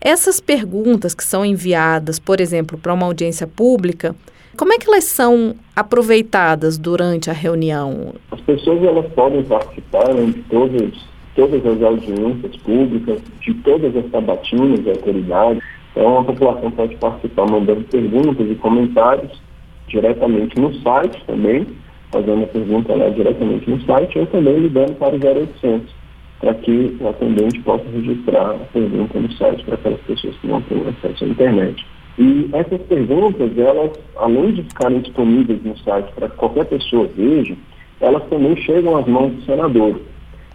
Essas 0.00 0.40
perguntas 0.40 1.14
que 1.14 1.24
são 1.24 1.44
enviadas, 1.44 2.18
por 2.18 2.40
exemplo, 2.40 2.78
para 2.78 2.94
uma 2.94 3.04
audiência 3.04 3.46
pública, 3.46 4.16
como 4.58 4.72
é 4.72 4.78
que 4.78 4.88
elas 4.88 5.04
são 5.04 5.54
aproveitadas 5.74 6.76
durante 6.76 7.30
a 7.30 7.32
reunião? 7.32 8.12
As 8.32 8.40
pessoas 8.40 8.82
elas 8.82 9.06
podem 9.12 9.44
participar 9.44 10.12
de 10.12 10.42
todas, 10.50 10.94
todas 11.36 11.64
as 11.64 11.80
audiências 11.80 12.56
públicas, 12.56 13.20
de 13.40 13.54
todas 13.54 13.96
as 13.96 14.10
sabatinas 14.10 14.82
de 14.82 14.90
autoridades. 14.90 15.62
Então 15.92 16.18
a 16.18 16.24
população 16.24 16.72
pode 16.72 16.96
participar 16.96 17.48
mandando 17.48 17.84
perguntas 17.84 18.50
e 18.50 18.54
comentários 18.56 19.40
diretamente 19.86 20.60
no 20.60 20.74
site 20.80 21.22
também, 21.24 21.64
fazendo 22.10 22.42
a 22.42 22.46
pergunta 22.48 22.96
lá 22.96 23.08
diretamente 23.10 23.70
no 23.70 23.80
site 23.82 24.18
ou 24.18 24.26
também 24.26 24.58
ligando 24.58 24.98
para 24.98 25.14
o 25.14 25.20
0800 25.20 25.98
para 26.40 26.54
que 26.54 26.96
o 27.00 27.08
atendente 27.08 27.60
possa 27.60 27.84
registrar 27.92 28.50
a 28.50 28.58
pergunta 28.72 29.20
no 29.20 29.32
site 29.32 29.64
para 29.64 29.74
aquelas 29.74 30.00
pessoas 30.00 30.36
que 30.36 30.46
não 30.46 30.60
têm 30.62 30.82
acesso 30.88 31.24
à 31.24 31.28
internet. 31.28 31.86
E 32.18 32.50
essas 32.52 32.80
perguntas, 32.82 33.56
elas, 33.56 33.92
além 34.16 34.52
de 34.52 34.62
ficarem 34.64 35.00
disponíveis 35.00 35.62
no 35.62 35.78
site 35.78 36.12
para 36.14 36.28
que 36.28 36.36
qualquer 36.36 36.66
pessoa 36.66 37.08
veja, 37.16 37.56
elas 38.00 38.24
também 38.28 38.56
chegam 38.56 38.96
às 38.96 39.06
mãos 39.06 39.32
dos 39.32 39.44
senadores. 39.44 40.02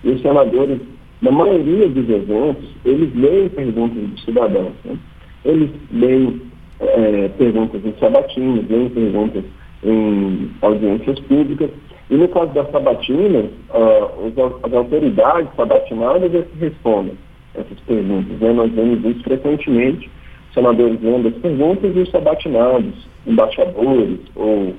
E 0.03 0.09
os 0.09 0.21
senadores, 0.21 0.79
na 1.21 1.31
maioria 1.31 1.87
dos 1.87 2.09
eventos, 2.09 2.65
eles 2.83 3.15
leem 3.15 3.49
perguntas 3.49 4.03
dos 4.03 4.23
cidadãos. 4.25 4.73
Né? 4.83 4.97
Eles 5.45 5.69
leem 5.91 6.41
é, 6.79 7.29
perguntas 7.37 7.85
em 7.85 7.93
sabatinas, 7.99 8.69
leem 8.69 8.89
perguntas 8.89 9.43
em 9.83 10.49
audiências 10.61 11.19
públicas 11.21 11.69
e 12.09 12.15
no 12.15 12.27
caso 12.27 12.53
das 12.53 12.69
sabatinas, 12.71 13.45
uh, 13.71 14.59
as 14.63 14.73
autoridades 14.73 15.49
sabatinadas 15.55 16.33
é 16.35 16.41
que 16.41 16.59
respondem 16.59 17.17
essas 17.55 17.79
perguntas. 17.87 18.39
Né? 18.39 18.53
Nós 18.53 18.71
vemos 18.71 19.03
isso 19.05 19.23
frequentemente, 19.23 20.11
senadores 20.53 21.01
lendo 21.01 21.27
as 21.27 21.35
perguntas 21.35 21.95
e 21.95 21.99
os 21.99 22.11
sabatinados, 22.11 23.07
embaixadores 23.25 24.19
ou 24.35 24.75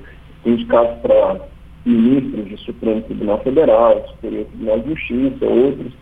indicados 0.47 1.01
para 1.01 1.41
ministros 1.85 2.49
do 2.49 2.59
Supremo 2.59 3.03
Tribunal 3.03 3.41
Federal, 3.41 4.07
Superior 4.09 4.47
Tribunal 4.47 4.81
de 4.81 4.89
Justiça, 4.91 5.47
outros, 5.47 5.93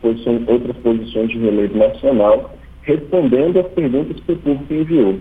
posições, 0.00 0.48
outras 0.48 0.76
posições 0.78 1.28
de 1.30 1.38
relevo 1.38 1.78
nacional, 1.78 2.50
respondendo 2.82 3.60
às 3.60 3.68
perguntas 3.68 4.20
que 4.20 4.32
o 4.32 4.36
público 4.36 4.74
enviou. 4.74 5.20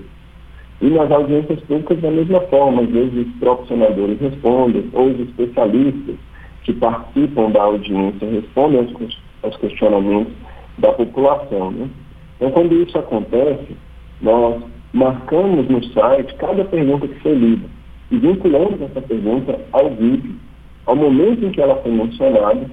E 0.81 0.89
nas 0.89 1.12
audiências 1.12 1.60
públicas, 1.62 2.01
da 2.01 2.10
mesma 2.10 2.41
forma, 2.41 2.81
às 2.81 2.89
vezes 2.89 3.27
os 3.27 3.33
próprios 3.36 3.67
senadores 3.67 4.19
respondem, 4.19 4.89
ou 4.93 5.10
os 5.10 5.19
especialistas 5.19 6.15
que 6.63 6.74
participam 6.74 7.51
da 7.51 7.62
audiência 7.62 8.27
respondem 8.27 8.79
aos, 8.79 9.17
aos 9.43 9.57
questionamentos 9.57 10.33
da 10.79 10.91
população. 10.91 11.71
Né? 11.71 11.88
Então, 12.41 12.50
quando 12.50 12.74
isso 12.74 12.98
acontece, 12.98 13.77
nós 14.19 14.63
marcamos 14.93 15.69
no 15.69 15.83
site 15.93 16.33
cada 16.39 16.65
pergunta 16.65 17.07
que 17.07 17.19
foi 17.19 17.36
lida 17.36 17.69
e 18.10 18.17
vinculamos 18.17 18.81
essa 18.81 19.00
pergunta 19.00 19.60
ao 19.71 19.91
vídeo, 19.91 20.33
ao 20.88 20.95
momento 20.95 21.45
em 21.45 21.51
que 21.51 21.62
ela 21.62 21.75
foi 21.75 21.91
mencionada, 21.91 22.67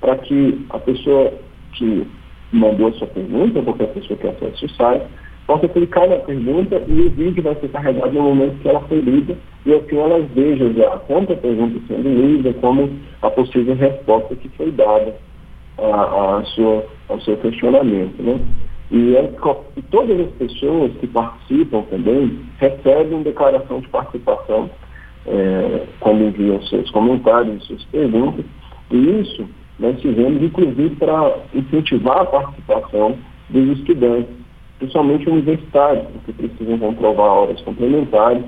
para 0.00 0.18
que 0.18 0.66
a 0.70 0.78
pessoa 0.80 1.32
que 1.74 2.04
mandou 2.52 2.88
a 2.88 2.92
sua 2.94 3.06
pergunta, 3.06 3.60
ou 3.60 3.64
qualquer 3.64 3.92
pessoa 3.94 4.18
que 4.18 4.26
acesse 4.26 4.64
o 4.64 4.70
site, 4.70 5.06
possa 5.46 5.68
clicar 5.68 6.08
na 6.08 6.16
pergunta 6.16 6.82
e 6.88 7.00
o 7.02 7.10
vídeo 7.10 7.44
vai 7.44 7.54
ser 7.54 7.68
carregado 7.68 8.12
no 8.12 8.22
momento 8.22 8.60
que 8.60 8.68
ela 8.68 8.80
foi 8.80 8.98
lida 9.02 9.38
e 9.64 9.72
assim 9.72 9.98
elas 9.98 10.28
vejam 10.34 10.72
já 10.72 10.98
tanto 11.06 11.32
a 11.32 11.36
pergunta 11.36 11.80
sendo 11.86 12.08
lida 12.08 12.52
como 12.54 12.90
a 13.22 13.30
possível 13.30 13.76
resposta 13.76 14.34
que 14.34 14.48
foi 14.50 14.72
dada 14.72 15.14
a, 15.78 16.38
a 16.38 16.44
sua, 16.44 16.84
ao 17.08 17.20
seu 17.20 17.36
questionamento. 17.36 18.20
Né? 18.20 18.40
E, 18.92 19.16
é, 19.16 19.32
todas 19.90 20.20
as 20.20 20.30
pessoas 20.32 20.92
que 21.00 21.06
participam 21.06 21.82
também 21.82 22.40
recebem 22.58 23.22
declaração 23.22 23.80
de 23.80 23.88
participação 23.88 24.70
é, 25.26 25.86
quando 25.98 26.24
enviam 26.24 26.62
seus 26.62 26.90
comentários, 26.90 27.64
suas 27.66 27.82
perguntas, 27.86 28.44
e 28.90 29.20
isso 29.20 29.48
nós 29.78 30.00
fizemos 30.00 30.42
inclusive 30.42 30.94
para 30.96 31.38
incentivar 31.54 32.18
a 32.18 32.26
participação 32.26 33.16
dos 33.48 33.78
estudantes 33.78 34.42
principalmente 34.82 35.28
universitários, 35.28 36.04
porque 36.12 36.32
precisam 36.32 36.78
comprovar 36.78 37.30
horas 37.30 37.60
complementares. 37.60 38.42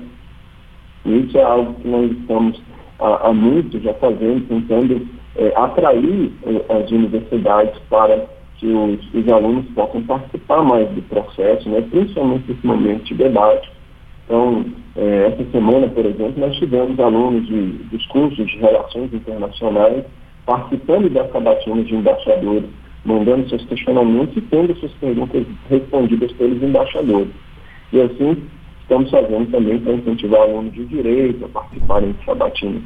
E 1.05 1.19
isso 1.19 1.37
é 1.37 1.43
algo 1.43 1.73
que 1.75 1.87
nós 1.87 2.11
estamos 2.11 2.61
há, 2.99 3.29
há 3.29 3.33
muito 3.33 3.79
já 3.79 3.93
fazendo, 3.95 4.45
tentando 4.47 5.07
é, 5.37 5.53
atrair 5.55 6.31
é, 6.45 6.73
as 6.73 6.91
universidades 6.91 7.79
para 7.89 8.27
que 8.57 8.67
os, 8.67 9.13
os, 9.13 9.27
alunos 9.31 9.65
possam 9.73 10.01
participar 10.03 10.63
mais 10.63 10.89
do 10.89 11.01
processo, 11.03 11.69
né, 11.69 11.81
principalmente 11.81 12.49
nesse 12.49 12.65
momento 12.65 13.03
de 13.03 13.13
debate. 13.15 13.71
Então, 14.25 14.65
é, 14.95 15.27
essa 15.27 15.51
semana, 15.51 15.87
por 15.87 16.05
exemplo, 16.05 16.33
nós 16.37 16.55
tivemos 16.57 16.99
alunos 16.99 17.45
de, 17.47 17.61
dos 17.91 18.05
cursos 18.07 18.45
de 18.47 18.57
Relações 18.57 19.13
Internacionais 19.13 20.03
participando 20.45 21.09
das 21.09 21.31
sabatinas 21.31 21.87
de 21.87 21.95
embaixadores 21.95 22.65
mandando 23.05 23.47
seus 23.47 23.63
questionamentos 23.65 24.35
e 24.35 24.41
tendo 24.41 24.75
suas 24.75 24.91
perguntas 24.93 25.45
respondidas 25.69 26.31
pelos 26.33 26.61
embaixadores. 26.61 27.31
E 27.93 28.01
assim, 28.01 28.43
estamos 28.81 29.09
fazendo 29.11 29.49
também 29.51 29.79
para 29.79 29.93
incentivar 29.93 30.41
alunos 30.41 30.73
de 30.73 30.85
direito 30.85 31.45
a 31.45 31.49
participarem 31.49 32.11
de 32.13 32.25
sabatinas 32.25 32.81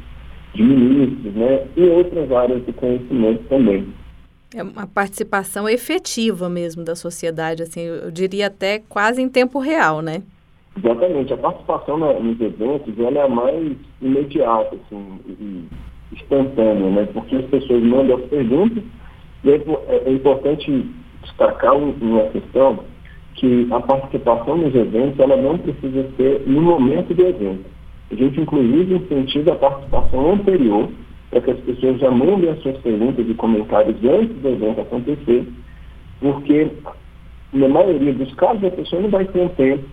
de 0.52 0.62
ministros, 0.62 1.32
né, 1.34 1.64
e 1.76 1.82
outras 1.84 2.30
áreas 2.32 2.64
de 2.66 2.72
conhecimento 2.72 3.42
também. 3.48 3.86
É 4.52 4.62
uma 4.62 4.86
participação 4.86 5.68
efetiva 5.68 6.48
mesmo 6.48 6.84
da 6.84 6.96
sociedade, 6.96 7.62
assim, 7.62 7.82
eu 7.82 8.10
diria 8.10 8.48
até 8.48 8.80
quase 8.80 9.22
em 9.22 9.28
tempo 9.28 9.60
real, 9.60 10.02
né? 10.02 10.22
Exatamente. 10.76 11.32
A 11.32 11.36
participação 11.36 11.98
nos 11.98 12.40
eventos 12.40 12.98
ela 12.98 13.20
é 13.20 13.28
mais 13.28 13.76
imediata, 14.02 14.74
assim, 14.74 15.20
e 15.28 15.64
instantânea, 16.12 16.90
né? 16.90 17.08
Porque 17.12 17.36
as 17.36 17.44
pessoas 17.46 17.82
mandam 17.82 18.16
as 18.16 18.24
perguntas 18.24 18.82
e 19.44 19.50
é, 19.50 19.54
é, 19.54 20.02
é 20.06 20.12
importante 20.12 20.90
destacar 21.22 21.76
uma 21.76 22.24
questão 22.30 22.80
que 23.34 23.68
a 23.70 23.80
participação 23.80 24.56
nos 24.56 24.74
eventos 24.74 25.18
ela 25.20 25.36
não 25.36 25.58
precisa 25.58 26.08
ser 26.16 26.42
no 26.46 26.60
momento 26.60 27.14
do 27.14 27.24
evento. 27.24 27.64
A 28.10 28.14
gente, 28.16 28.40
inclusive, 28.40 28.96
incentiva 28.96 29.52
a 29.52 29.56
participação 29.56 30.32
anterior 30.32 30.88
para 31.30 31.40
que 31.40 31.50
as 31.50 31.60
pessoas 31.60 31.98
já 32.00 32.10
mandem 32.10 32.50
as 32.50 32.60
suas 32.60 32.76
perguntas 32.78 33.28
e 33.28 33.34
comentários 33.34 33.96
antes 34.04 34.36
do 34.36 34.48
evento 34.48 34.80
acontecer, 34.80 35.46
porque 36.20 36.68
na 37.52 37.68
maioria 37.68 38.12
dos 38.12 38.34
casos 38.34 38.64
a 38.64 38.70
pessoa 38.70 39.02
não 39.02 39.10
vai 39.10 39.24
ter 39.24 39.40
um 39.40 39.48
tempo 39.48 39.84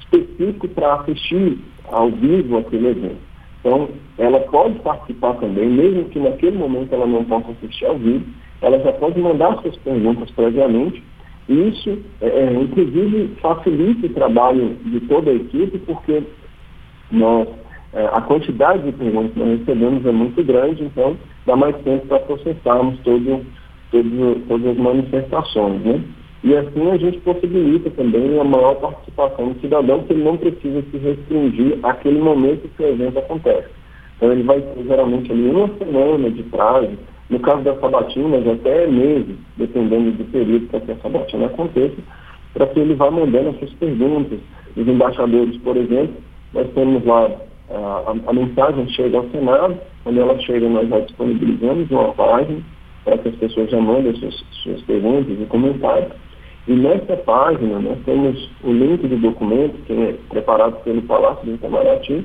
específico 0.00 0.68
para 0.68 0.94
assistir 0.94 1.58
ao 1.90 2.10
vivo 2.10 2.58
aquele 2.58 2.88
evento. 2.88 3.32
Então, 3.60 3.88
ela 4.18 4.40
pode 4.40 4.78
participar 4.80 5.34
também, 5.34 5.68
mesmo 5.68 6.06
que 6.06 6.18
naquele 6.18 6.58
momento 6.58 6.92
ela 6.92 7.06
não 7.06 7.24
possa 7.24 7.52
assistir 7.52 7.86
ao 7.86 7.96
vivo, 7.96 8.24
ela 8.60 8.78
já 8.80 8.92
pode 8.92 9.20
mandar 9.20 9.60
suas 9.62 9.76
perguntas 9.78 10.30
previamente. 10.32 11.02
E 11.48 11.68
isso, 11.68 11.98
é, 12.20 12.26
é, 12.26 12.52
inclusive, 12.52 13.34
facilita 13.40 14.06
o 14.06 14.10
trabalho 14.14 14.76
de 14.84 15.00
toda 15.00 15.30
a 15.30 15.34
equipe, 15.34 15.78
porque 15.78 16.22
nós, 17.10 17.48
é, 17.94 18.06
a 18.06 18.20
quantidade 18.22 18.82
de 18.84 18.92
perguntas 18.92 19.32
que 19.32 19.38
nós 19.38 19.58
recebemos 19.58 20.06
é 20.06 20.12
muito 20.12 20.42
grande, 20.42 20.84
então 20.84 21.16
dá 21.46 21.54
mais 21.54 21.76
tempo 21.82 22.06
para 22.06 22.20
processarmos 22.20 22.98
todo, 23.00 23.44
todo, 23.90 24.42
todas 24.48 24.66
as 24.66 24.76
manifestações. 24.76 25.82
Né? 25.82 26.02
E 26.42 26.56
assim 26.56 26.90
a 26.90 26.96
gente 26.96 27.18
possibilita 27.18 27.90
também 27.90 28.40
a 28.40 28.44
maior 28.44 28.76
participação 28.76 29.52
do 29.52 29.60
cidadão, 29.60 30.04
que 30.04 30.12
ele 30.12 30.24
não 30.24 30.36
precisa 30.36 30.82
se 30.90 30.96
restringir 30.96 31.78
àquele 31.82 32.18
momento 32.18 32.68
que 32.76 32.82
o 32.82 32.88
evento 32.88 33.18
acontece. 33.18 33.68
Então 34.16 34.32
ele 34.32 34.42
vai 34.42 34.60
ter 34.60 34.84
geralmente 34.84 35.30
ali 35.30 35.50
uma 35.50 35.68
semana 35.78 36.30
de 36.30 36.42
prazo 36.44 36.96
no 37.28 37.40
caso 37.40 37.62
das 37.62 37.80
sabatinas, 37.80 38.46
até 38.46 38.86
meses, 38.86 39.36
dependendo 39.56 40.12
do 40.12 40.24
período 40.30 40.66
para 40.68 40.80
que 40.80 40.92
a 40.92 40.96
sabatina 40.96 41.46
aconteça, 41.46 41.96
para 42.52 42.66
que 42.66 42.78
ele 42.78 42.94
vá 42.94 43.10
mandando 43.10 43.50
as 43.50 43.58
suas 43.58 43.72
perguntas. 43.74 44.38
Os 44.76 44.86
embaixadores, 44.86 45.56
por 45.58 45.76
exemplo, 45.76 46.14
nós 46.52 46.68
temos 46.74 47.04
lá 47.06 47.30
a, 47.74 48.14
a, 48.26 48.32
mensagem 48.32 48.88
chega 48.90 49.18
ao 49.18 49.28
Senado, 49.30 49.78
quando 50.04 50.20
ela 50.20 50.38
chega 50.40 50.68
nós 50.68 50.88
já 50.88 51.00
disponibilizamos 51.00 51.90
uma 51.90 52.12
página 52.12 52.60
para 53.04 53.18
que 53.18 53.28
as 53.28 53.34
pessoas 53.36 53.70
já 53.70 53.80
mandem 53.80 54.14
suas, 54.16 54.34
suas 54.62 54.80
perguntas 54.82 55.36
e 55.40 55.44
comentários. 55.46 56.12
E 56.68 56.72
nessa 56.74 57.16
página 57.16 57.78
nós 57.80 57.98
temos 58.04 58.50
o 58.62 58.72
link 58.72 59.06
do 59.06 59.16
documento, 59.16 59.74
que 59.86 59.92
é 59.92 60.14
preparado 60.28 60.82
pelo 60.84 61.02
Palácio 61.02 61.44
do 61.44 61.54
Itamaraty, 61.54 62.24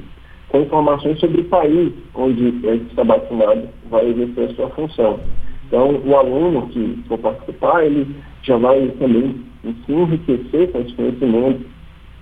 com 0.50 0.62
informações 0.62 1.20
sobre 1.20 1.42
o 1.42 1.46
país 1.46 1.92
onde 2.13 2.48
esse 2.48 2.96
fundado 3.27 3.68
vai 3.89 4.06
exercer 4.08 4.50
a 4.50 4.54
sua 4.54 4.70
função. 4.70 5.20
Então, 5.68 6.01
o 6.06 6.16
aluno 6.16 6.68
que 6.70 7.04
for 7.08 7.18
participar, 7.18 7.84
ele 7.84 8.08
já 8.44 8.58
vai 8.58 8.88
também 9.00 9.36
se 9.63 9.92
enriquecer 9.92 10.72
com 10.72 10.80
esse 10.80 10.94
conhecimento, 10.94 11.66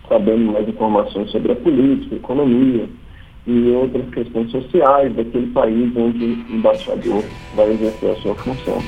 sabendo 0.08 0.52
mais 0.52 0.68
informações 0.68 1.30
sobre 1.32 1.52
a 1.52 1.56
política, 1.56 2.16
a 2.16 2.18
economia 2.18 2.88
e 3.48 3.72
outras 3.72 4.10
questões 4.10 4.52
sociais 4.52 5.14
daquele 5.16 5.48
país 5.48 5.96
onde 5.96 6.26
o 6.26 6.56
embaixador 6.56 7.24
vai 7.56 7.72
exercer 7.72 8.12
a 8.12 8.16
sua 8.18 8.36
função. 8.36 8.82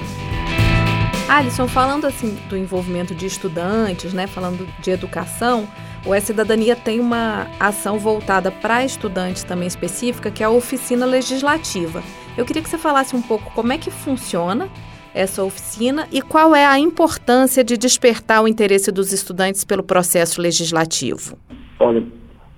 Alisson, 1.29 1.67
falando 1.67 2.05
assim 2.05 2.37
do 2.49 2.55
envolvimento 2.55 3.13
de 3.13 3.25
estudantes, 3.25 4.13
né, 4.13 4.27
falando 4.27 4.65
de 4.81 4.91
educação, 4.91 5.67
o 6.05 6.15
E-Cidadania 6.15 6.75
tem 6.75 7.01
uma 7.01 7.47
ação 7.59 7.99
voltada 7.99 8.49
para 8.49 8.85
estudantes 8.85 9.43
também 9.43 9.67
específica, 9.67 10.31
que 10.31 10.41
é 10.41 10.45
a 10.45 10.49
oficina 10.49 11.05
legislativa. 11.05 12.01
Eu 12.37 12.45
queria 12.45 12.61
que 12.61 12.69
você 12.69 12.77
falasse 12.77 13.13
um 13.13 13.21
pouco 13.21 13.51
como 13.53 13.73
é 13.73 13.77
que 13.77 13.91
funciona 13.91 14.69
essa 15.13 15.43
oficina 15.43 16.07
e 16.11 16.21
qual 16.21 16.55
é 16.55 16.65
a 16.65 16.79
importância 16.79 17.63
de 17.63 17.75
despertar 17.75 18.41
o 18.41 18.47
interesse 18.47 18.91
dos 18.91 19.11
estudantes 19.11 19.65
pelo 19.65 19.83
processo 19.83 20.39
legislativo. 20.39 21.37
Olha, 21.79 22.05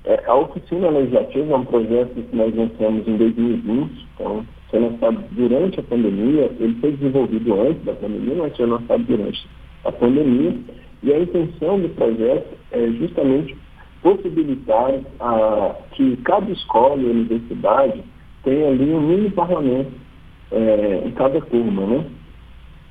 é, 0.09 0.23
a 0.25 0.33
oficina 0.33 0.89
legislativa 0.89 1.53
é 1.53 1.55
um 1.55 1.65
projeto 1.65 2.15
que 2.15 2.35
nós 2.35 2.55
lançamos 2.55 3.07
em 3.07 3.15
2020, 3.15 4.07
então 4.15 4.43
foi 4.71 4.79
lançado 4.79 5.23
durante 5.29 5.79
a 5.79 5.83
pandemia, 5.83 6.51
ele 6.59 6.75
foi 6.81 6.93
desenvolvido 6.93 7.53
antes 7.61 7.83
da 7.83 7.93
pandemia, 7.93 8.35
mas 8.37 8.57
foi 8.57 8.65
lançado 8.65 9.03
durante 9.03 9.47
a 9.85 9.91
pandemia, 9.91 10.55
e 11.03 11.13
a 11.13 11.19
intenção 11.19 11.79
do 11.79 11.89
projeto 11.89 12.57
é 12.71 12.87
justamente 12.93 13.55
possibilitar 14.01 14.95
a, 15.19 15.75
que 15.91 16.17
cada 16.17 16.51
escola 16.51 16.99
e 16.99 17.05
universidade 17.05 18.03
tenha 18.43 18.67
ali 18.67 18.91
um 18.91 19.01
mini 19.01 19.29
parlamento 19.29 19.91
é, 20.51 21.03
em 21.05 21.11
cada 21.11 21.39
turma, 21.39 21.85
né? 21.85 22.05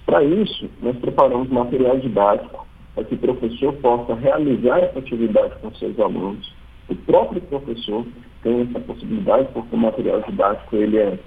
Para 0.07 0.23
isso, 0.23 0.71
nós 0.81 0.97
preparamos 0.99 1.49
material 1.49 1.99
didático 1.99 2.65
para 2.95 3.03
que 3.03 3.17
o 3.17 3.19
professor 3.19 3.73
possa 3.75 4.15
realizar 4.15 4.79
essa 4.79 5.01
atividade 5.01 5.55
com 5.61 5.75
seus 5.75 5.99
alunos. 5.99 6.58
O 6.89 6.95
próprio 6.95 7.41
professor 7.43 8.07
tem 8.43 8.63
essa 8.63 8.81
possibilidade, 8.81 9.49
porque 9.53 9.75
o 9.75 9.79
material 9.79 10.23
didático 10.23 10.77
ele 10.77 10.97
é 10.97 11.19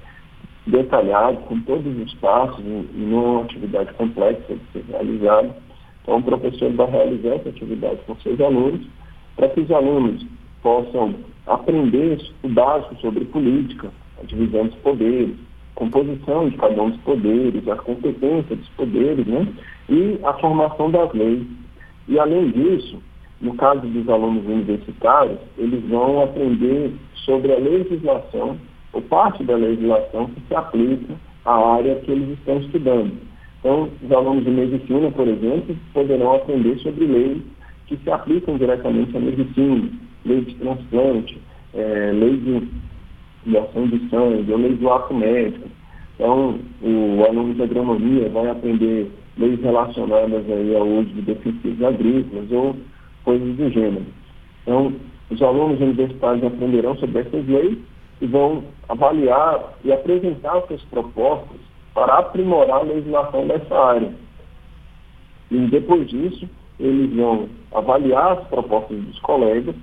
detalhado, 0.66 1.38
com 1.44 1.60
todos 1.62 1.98
os 1.98 2.14
passos, 2.16 2.64
e 2.64 2.98
não 2.98 3.40
é 3.40 3.44
atividade 3.44 3.94
complexa 3.94 4.56
de 4.56 4.62
ser 4.72 4.86
realizada. 4.90 5.56
Então, 6.02 6.18
o 6.18 6.24
professor 6.24 6.72
vai 6.74 6.90
realizar 6.90 7.36
essa 7.36 7.50
atividade 7.50 8.00
com 8.08 8.16
seus 8.18 8.40
alunos, 8.40 8.88
para 9.36 9.50
que 9.50 9.62
os 9.62 9.72
alunos 9.72 10.26
possam 10.62 11.16
aprender 11.48 12.20
o 12.44 12.50
básico 12.50 12.96
sobre 12.98 13.26
política, 13.26 13.92
a 14.22 14.26
divisão 14.26 14.68
dos 14.68 14.76
poderes, 14.76 15.36
composição 15.76 16.50
de 16.50 16.58
cada 16.58 16.82
um 16.82 16.90
dos 16.92 17.02
poderes, 17.02 17.68
a 17.68 17.76
competência 17.76 18.56
dos 18.56 18.70
poderes, 18.70 19.26
né? 19.26 19.48
E 19.90 20.20
a 20.24 20.34
formação 20.34 20.92
das 20.92 21.12
leis. 21.14 21.46
E, 22.08 22.20
além 22.20 22.52
disso, 22.52 23.02
no 23.42 23.56
caso 23.56 23.82
dos 23.88 24.08
alunos 24.08 24.46
universitários, 24.46 25.40
eles 25.58 25.84
vão 25.90 26.22
aprender 26.22 26.92
sobre 27.26 27.52
a 27.54 27.58
legislação 27.58 28.58
ou 28.94 29.02
parte 29.02 29.44
da 29.44 29.56
legislação 29.56 30.28
que 30.28 30.42
se 30.48 30.56
aplica 30.56 31.14
à 31.46 31.76
área 31.76 31.96
que 31.96 32.12
eles 32.12 32.38
estão 32.38 32.60
estudando. 32.60 33.14
Então, 33.60 33.90
os 34.04 34.12
alunos 34.12 34.44
de 34.44 34.52
medicina, 34.52 35.12
por 35.12 35.28
exemplo, 35.28 35.76
poderão 35.94 36.36
aprender 36.36 36.78
sobre 36.80 37.06
leis 37.06 37.42
que 37.88 37.98
se 37.98 38.10
aplicam 38.10 38.58
diretamente 38.58 39.16
à 39.16 39.20
medicina, 39.20 39.90
lei 40.26 40.42
de 40.42 40.56
transplante, 40.56 41.42
é, 41.74 42.12
lei 42.14 42.38
de 42.38 42.68
doação 43.46 43.88
de 43.88 44.10
sangue, 44.10 44.52
ou 44.52 44.58
lei 44.58 44.74
do 44.76 44.92
ato 44.92 45.14
médico. 45.14 45.68
Então, 46.16 46.60
o 46.82 47.24
aluno 47.26 47.54
de 47.54 47.64
agronomia 47.64 48.30
vai 48.30 48.50
aprender 48.50 49.12
leis 49.38 49.62
relacionadas 49.62 50.50
aí 50.50 50.76
ao 50.76 50.88
uso 50.88 51.10
de 51.10 51.22
defensivos 51.22 51.84
agrícolas 51.84 52.52
ou 52.52 52.76
coisas 53.24 53.56
do 53.56 53.70
gênero. 53.70 54.06
Então, 54.64 54.94
os 55.30 55.42
alunos 55.42 55.80
universitários 55.80 56.44
aprenderão 56.44 56.96
sobre 56.98 57.20
essas 57.20 57.48
leis 57.48 57.78
e 58.22 58.28
vão 58.28 58.64
avaliar 58.88 59.74
e 59.84 59.92
apresentar 59.92 60.62
suas 60.68 60.82
propostas 60.84 61.58
para 61.94 62.20
aprimorar 62.20 62.82
a 62.82 62.84
legislação 62.84 63.48
dessa 63.48 63.76
área. 63.76 64.14
E 65.50 65.58
depois 65.68 66.08
disso, 66.08 66.48
eles 66.80 67.14
vão 67.16 67.50
avaliar 67.74 68.34
as 68.34 68.48
propostas 68.48 68.98
dos 68.98 69.20
colegas, 69.20 69.76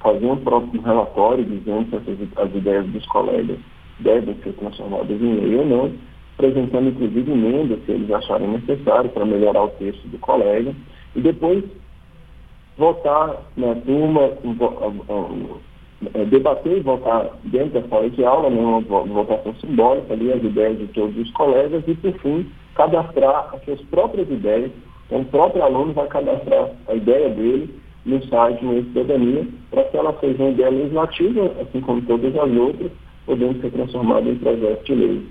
fazer 0.00 0.26
um 0.26 0.36
próprio 0.36 0.80
relatório 0.80 1.44
dizendo 1.44 1.88
se 1.90 1.96
essas, 1.96 2.18
as 2.36 2.54
ideias 2.54 2.86
dos 2.86 3.04
colegas 3.06 3.58
devem 4.00 4.34
ser 4.42 4.52
transformadas 4.54 5.20
em 5.20 5.34
lei 5.40 5.56
ou 5.56 5.66
não, 5.66 5.92
apresentando 6.34 6.88
inclusive 6.88 7.32
emendas 7.32 7.84
se 7.84 7.92
eles 7.92 8.10
acharem 8.10 8.48
necessário 8.48 9.10
para 9.10 9.24
melhorar 9.24 9.64
o 9.64 9.70
texto 9.70 10.06
do 10.08 10.18
colega, 10.18 10.74
e 11.14 11.20
depois 11.20 11.64
votar 12.76 13.42
na 13.56 13.74
turma, 13.74 14.30
é, 16.14 16.24
debater 16.26 16.78
e 16.78 16.80
votar 16.80 17.30
dentro 17.44 17.80
da 17.80 17.88
sala 17.88 18.10
de 18.10 18.24
aula, 18.24 18.50
né, 18.50 18.60
uma 18.60 18.80
votação 18.80 19.54
simbólica 19.56 20.12
ali, 20.12 20.32
as 20.32 20.42
ideias 20.42 20.78
de 20.78 20.86
todos 20.88 21.16
os 21.16 21.30
colegas 21.32 21.82
e, 21.86 21.94
por 21.94 22.12
fim, 22.20 22.46
cadastrar 22.74 23.50
as 23.54 23.64
suas 23.64 23.80
próprias 23.82 24.28
ideias. 24.28 24.70
Então, 25.06 25.20
o 25.20 25.24
próprio 25.26 25.62
aluno 25.62 25.92
vai 25.94 26.06
cadastrar 26.08 26.70
a 26.88 26.94
ideia 26.94 27.28
dele 27.30 27.74
no 28.04 28.22
site 28.26 28.64
no 28.64 28.82
Cidadania 28.84 29.46
para 29.70 29.84
que 29.84 29.96
ela 29.96 30.14
seja 30.20 30.42
uma 30.42 30.50
ideia 30.50 30.70
legislativa, 30.70 31.52
assim 31.60 31.80
como 31.80 32.02
todas 32.02 32.36
as 32.36 32.56
outras, 32.56 32.92
podendo 33.24 33.60
ser 33.60 33.70
transformada 33.72 34.28
em 34.28 34.36
projeto 34.36 34.84
de 34.84 34.94
lei. 34.94 35.26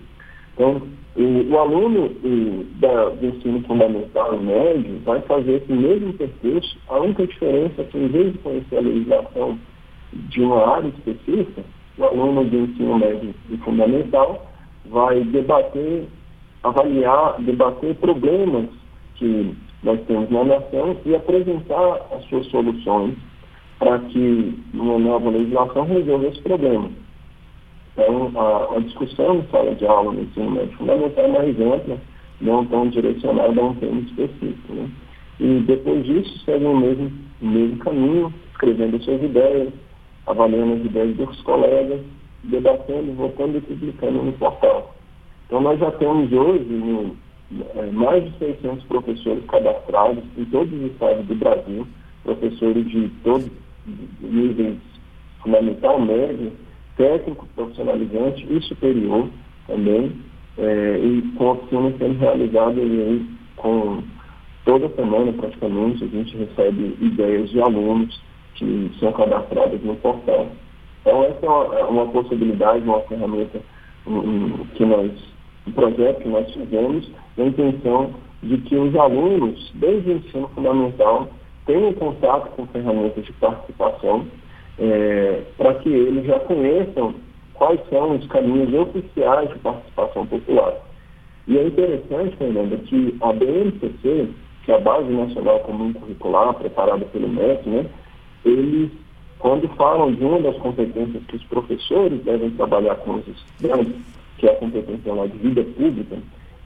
Então, 0.55 0.81
o, 1.17 1.53
o 1.53 1.59
aluno 1.59 2.05
o, 2.05 2.65
da, 2.79 3.09
do 3.09 3.25
ensino 3.25 3.61
fundamental 3.63 4.35
e 4.35 4.43
médio 4.43 4.99
vai 5.03 5.21
fazer 5.21 5.55
esse 5.55 5.71
mesmo 5.71 6.13
percurso, 6.13 6.77
a 6.87 6.99
única 6.99 7.27
diferença 7.27 7.81
é 7.81 7.85
que, 7.85 7.97
em 7.97 8.07
vez 8.07 8.31
de 8.31 8.39
conhecer 8.39 8.77
a 8.77 8.81
legislação 8.81 9.59
de 10.13 10.41
uma 10.41 10.65
área 10.65 10.87
específica, 10.87 11.61
o 11.97 12.03
aluno 12.05 12.45
de 12.45 12.57
ensino 12.57 12.97
médio 12.97 13.35
e 13.49 13.57
fundamental 13.57 14.49
vai 14.85 15.21
debater, 15.25 16.05
avaliar, 16.63 17.41
debater 17.41 17.95
problemas 17.95 18.65
que 19.15 19.53
nós 19.83 19.99
temos 20.07 20.29
na 20.29 20.43
nação 20.43 20.95
e 21.05 21.15
apresentar 21.15 22.07
as 22.11 22.23
suas 22.25 22.45
soluções 22.47 23.15
para 23.77 23.99
que 23.99 24.57
uma 24.73 24.97
nova 24.97 25.29
legislação 25.29 25.85
resolva 25.85 26.27
esse 26.27 26.41
problema. 26.41 26.89
Então, 27.97 28.29
a, 28.35 28.75
a 28.75 28.79
discussão 28.81 29.37
em 29.37 29.47
sala 29.47 29.73
de 29.73 29.85
aula 29.85 30.11
no 30.11 30.21
ensino 30.21 30.51
médio 30.51 30.77
fundamental 30.77 31.23
é 31.23 31.27
mais 31.29 31.61
ampla, 31.61 31.97
não 32.41 32.65
tão 32.65 32.89
direcionada 32.89 33.59
a 33.59 33.63
um 33.63 33.75
tema 33.75 34.01
específico. 34.01 34.73
Né? 34.73 34.89
E 35.39 35.59
depois 35.61 36.05
disso, 36.05 36.37
segue 36.39 36.65
o 36.65 36.75
mesmo, 36.75 37.11
mesmo 37.41 37.77
caminho, 37.77 38.33
escrevendo 38.51 39.01
suas 39.01 39.23
ideias, 39.23 39.69
avaliando 40.27 40.73
as 40.73 40.85
ideias 40.85 41.15
dos 41.15 41.41
colegas, 41.41 42.01
debatendo, 42.43 43.13
votando 43.13 43.57
e 43.57 43.61
publicando 43.61 44.23
no 44.23 44.33
portal. 44.33 44.93
Então, 45.45 45.61
nós 45.61 45.79
já 45.79 45.91
temos 45.91 46.31
hoje 46.33 46.65
no, 46.65 47.15
é, 47.75 47.91
mais 47.91 48.25
de 48.25 48.37
600 48.39 48.83
professores 48.85 49.45
cadastrados 49.45 50.23
em 50.37 50.45
todos 50.45 50.73
os 50.73 50.91
estados 50.91 51.25
do 51.27 51.35
Brasil, 51.35 51.87
professores 52.23 52.89
de 52.89 53.07
todos 53.23 53.45
os 53.87 54.31
níveis 54.31 54.77
fundamental, 55.41 56.01
médio, 56.01 56.51
técnico, 56.97 57.47
profissionalizante 57.55 58.45
e 58.49 58.61
superior 58.61 59.29
também, 59.67 60.11
é, 60.57 60.99
e 60.99 61.21
com 61.37 61.51
oficinas 61.51 61.97
sendo 61.97 62.19
realizadas 62.19 62.77
aí, 62.77 63.25
com 63.57 64.03
toda 64.63 64.89
semana 64.89 65.33
praticamente, 65.33 66.03
a 66.03 66.07
gente 66.07 66.37
recebe 66.37 66.97
ideias 67.01 67.49
de 67.49 67.61
alunos 67.61 68.19
que 68.55 68.91
são 68.99 69.11
cadastradas 69.11 69.81
no 69.83 69.95
portal. 69.97 70.47
Então, 71.01 71.23
essa 71.23 71.45
é 71.45 71.49
uma, 71.49 71.87
uma 71.87 72.05
possibilidade, 72.07 72.83
uma 72.83 73.01
ferramenta 73.01 73.61
um, 74.07 74.65
que 74.75 74.85
nós, 74.85 75.11
um 75.67 75.71
projeto 75.71 76.21
que 76.21 76.29
nós 76.29 76.51
fizemos, 76.51 77.09
na 77.37 77.45
intenção 77.45 78.13
de 78.41 78.57
que 78.59 78.75
os 78.75 78.95
alunos, 78.95 79.71
desde 79.75 80.09
o 80.09 80.17
ensino 80.17 80.47
fundamental, 80.49 81.27
tenham 81.65 81.93
contato 81.93 82.49
com 82.55 82.65
ferramentas 82.67 83.25
de 83.25 83.33
participação, 83.33 84.25
é, 84.79 85.41
para 85.57 85.75
que 85.75 85.89
eles 85.89 86.25
já 86.25 86.39
conheçam 86.41 87.15
quais 87.53 87.79
são 87.89 88.15
os 88.15 88.27
caminhos 88.27 88.73
oficiais 88.73 89.49
de 89.49 89.59
participação 89.59 90.25
popular. 90.25 90.73
E 91.47 91.57
é 91.57 91.67
interessante, 91.67 92.35
Fernanda, 92.37 92.77
que 92.77 93.15
a 93.21 93.31
BNCC, 93.31 94.29
que 94.63 94.71
é 94.71 94.75
a 94.75 94.79
Base 94.79 95.11
Nacional 95.11 95.59
Comum 95.59 95.93
Curricular, 95.93 96.53
preparada 96.55 97.05
pelo 97.05 97.29
MEC, 97.29 97.69
né, 97.69 97.85
eles, 98.43 98.91
quando 99.39 99.67
falam 99.75 100.13
de 100.13 100.23
uma 100.23 100.39
das 100.41 100.57
competências 100.57 101.23
que 101.25 101.35
os 101.35 101.43
professores 101.43 102.23
devem 102.23 102.49
trabalhar 102.51 102.95
com 102.95 103.15
os 103.15 103.27
estudantes, 103.27 103.95
que 104.37 104.47
é 104.47 104.51
a 104.51 104.55
competência 104.55 105.13
lá 105.13 105.27
de 105.27 105.37
vida 105.37 105.63
pública, 105.63 106.17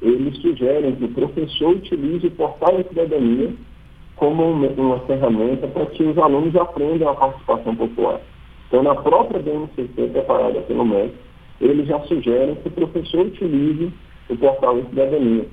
eles 0.02 0.38
sugerem 0.38 0.96
que 0.96 1.06
o 1.06 1.10
professor 1.10 1.76
utilize 1.76 2.26
o 2.28 2.32
portal 2.32 2.78
da 2.78 2.84
cidadania 2.86 3.54
como 4.20 4.44
uma, 4.44 5.00
ferramenta 5.08 5.66
para 5.68 5.86
que 5.88 6.04
os 6.04 6.18
alunos 6.18 6.54
aprendam 6.56 7.10
a 7.10 7.16
participação 7.16 7.74
popular. 7.76 8.20
Então, 8.68 8.84
na 8.84 8.94
própria 8.94 9.42
BNCC, 9.42 10.10
preparada 10.12 10.60
pelo 10.62 10.86
MEC, 10.86 11.14
eles 11.62 11.88
já 11.88 12.00
sugerem 12.02 12.56
que 12.56 12.68
o 12.68 12.72
professor 12.72 13.26
utilize 13.26 13.92
o 14.30 14.38
portal 14.38 14.76
de 14.76 14.90
cidadania 14.90 15.46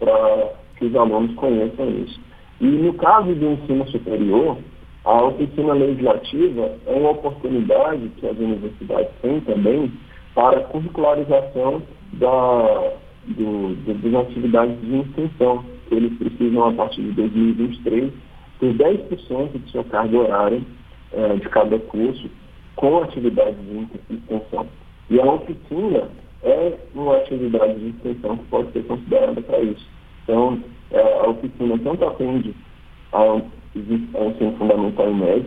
para 0.00 0.52
que 0.76 0.86
os 0.86 0.96
alunos 0.96 1.34
conheçam 1.36 1.88
isso. 1.90 2.20
E 2.60 2.66
no 2.66 2.92
caso 2.94 3.32
do 3.34 3.52
ensino 3.52 3.88
superior, 3.88 4.56
a 5.04 5.24
oficina 5.24 5.72
legislativa 5.74 6.72
é 6.86 6.92
uma 6.92 7.10
oportunidade 7.10 8.08
que 8.16 8.26
as 8.26 8.36
universidades 8.36 9.10
têm 9.22 9.40
também 9.40 9.92
para 10.34 10.60
curricularização 10.64 11.82
da, 12.14 12.92
do, 13.26 13.74
das 14.02 14.26
atividades 14.26 14.80
de 14.82 15.00
extensão. 15.00 15.64
Eles 15.90 16.16
precisam, 16.18 16.64
a 16.68 16.72
partir 16.72 17.02
de 17.02 17.12
2023, 17.12 18.12
ter 18.60 18.74
10% 18.74 19.52
de 19.52 19.70
sua 19.70 19.84
carga 19.84 20.18
horária 20.18 20.60
eh, 21.12 21.36
de 21.36 21.48
cada 21.48 21.78
curso 21.78 22.28
com 22.76 23.02
atividades 23.02 23.56
de 23.66 24.14
extensão. 24.14 24.66
E 25.10 25.20
a 25.20 25.24
oficina 25.24 26.10
é 26.42 26.78
uma 26.94 27.16
atividade 27.16 27.78
de 27.78 27.88
extensão 27.88 28.36
que 28.36 28.44
pode 28.46 28.72
ser 28.72 28.84
considerada 28.84 29.40
para 29.40 29.60
isso. 29.60 29.86
Então, 30.24 30.62
eh, 30.90 31.20
a 31.20 31.28
oficina 31.28 31.78
tanto 31.78 32.04
atende 32.04 32.54
ao, 33.12 33.42
ensino 33.74 34.56
fundamental 34.58 35.10
e 35.10 35.14
médio, 35.14 35.46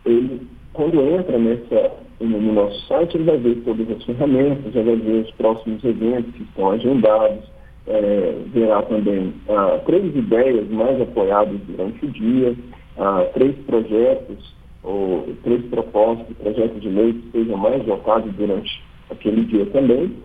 Ele, 0.05 0.47
quando 0.73 1.01
entra 1.01 1.39
nessa, 1.39 1.91
no 2.19 2.53
nosso 2.53 2.79
site, 2.87 3.17
ele 3.17 3.23
vai 3.23 3.37
ver 3.37 3.55
todas 3.63 3.89
as 3.89 4.03
ferramentas, 4.03 4.73
já 4.73 4.83
vai 4.83 4.97
ver 4.97 5.23
os 5.23 5.31
próximos 5.31 5.81
eventos 5.83 6.35
que 6.35 6.43
estão 6.43 6.69
agendados, 6.71 7.45
é, 7.89 8.35
verá 8.53 8.83
também 8.83 9.33
ah, 9.49 9.79
três 9.85 10.15
ideias 10.15 10.69
mais 10.69 11.01
apoiadas 11.01 11.59
durante 11.67 12.05
o 12.05 12.11
dia, 12.11 12.55
ah, 12.97 13.25
três 13.33 13.55
projetos 13.65 14.55
ou 14.83 15.27
três 15.43 15.65
propostas, 15.65 16.37
projetos 16.37 16.81
de 16.81 16.87
lei 16.87 17.13
que 17.13 17.31
sejam 17.31 17.57
mais 17.57 17.83
votados 17.83 18.31
durante 18.35 18.83
aquele 19.09 19.43
dia 19.45 19.65
também. 19.67 20.15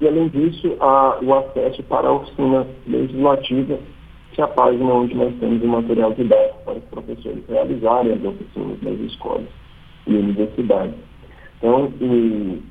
E, 0.00 0.08
além 0.08 0.28
disso, 0.28 0.76
há 0.80 1.18
o 1.22 1.34
acesso 1.34 1.82
para 1.84 2.08
a 2.08 2.12
oficina 2.12 2.66
legislativa, 2.86 3.78
que 4.32 4.40
é 4.40 4.44
a 4.44 4.48
página 4.48 4.92
onde 4.92 5.14
nós 5.14 5.34
temos 5.38 5.62
o 5.62 5.66
material 5.66 6.12
didático 6.12 6.64
para 6.64 6.78
os 6.78 6.84
professores 6.84 7.44
realizarem 7.48 8.12
as 8.12 8.24
oficinas 8.24 8.82
nas 8.82 8.98
escolas 9.00 9.46
e 10.06 10.14
universidades. 10.14 10.94
Então, 11.58 11.92
o, 12.00 12.62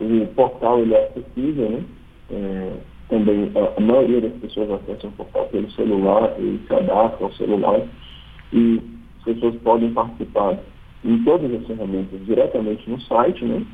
o 0.00 0.26
portal 0.34 0.80
ele 0.80 0.94
é 0.94 1.06
acessível, 1.06 1.70
né? 1.70 1.84
É, 2.32 2.72
também 3.10 3.50
a, 3.56 3.80
maioria 3.80 4.20
das 4.22 4.32
pessoas 4.34 4.70
acessam 4.70 5.10
o 5.10 5.12
portal 5.14 5.46
pelo 5.48 5.70
celular 5.72 6.34
e 6.38 6.58
cadastram 6.68 7.26
ao 7.26 7.32
celular 7.34 7.82
e 8.52 8.80
as 9.18 9.24
pessoas 9.24 9.56
podem 9.56 9.92
participar 9.92 10.58
em 11.04 11.22
todas 11.24 11.52
as 11.52 11.66
ferramentas 11.66 12.24
diretamente 12.24 12.88
no 12.88 13.00
site, 13.02 13.44
né? 13.44 13.66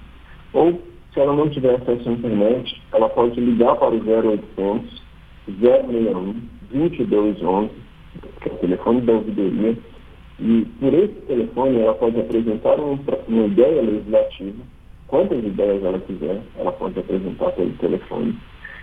Ou 0.52 0.80
se 1.12 1.20
ela 1.20 1.34
não 1.34 1.48
tiver 1.48 1.74
acesso 1.74 2.08
à 2.08 2.12
internet, 2.12 2.82
ela 2.92 3.08
pode 3.08 3.38
ligar 3.38 3.76
para 3.76 3.94
o 3.94 3.98
0800 3.98 5.06
061 5.48 6.34
2211, 6.72 7.70
que 8.40 8.48
é 8.48 8.52
o 8.52 8.56
telefone 8.56 9.00
da 9.02 9.12
ouvidoria, 9.12 9.78
e 10.40 10.66
por 10.80 10.92
esse 10.92 11.14
telefone 11.26 11.78
ela 11.78 11.94
pode 11.94 12.20
apresentar 12.20 12.78
um, 12.80 12.98
uma 13.28 13.46
ideia 13.46 13.82
legislativa, 13.82 14.62
quantas 15.06 15.44
ideias 15.44 15.84
ela 15.84 15.98
quiser, 16.00 16.42
ela 16.58 16.72
pode 16.72 16.98
apresentar 16.98 17.52
pelo 17.52 17.70
telefone 17.74 18.36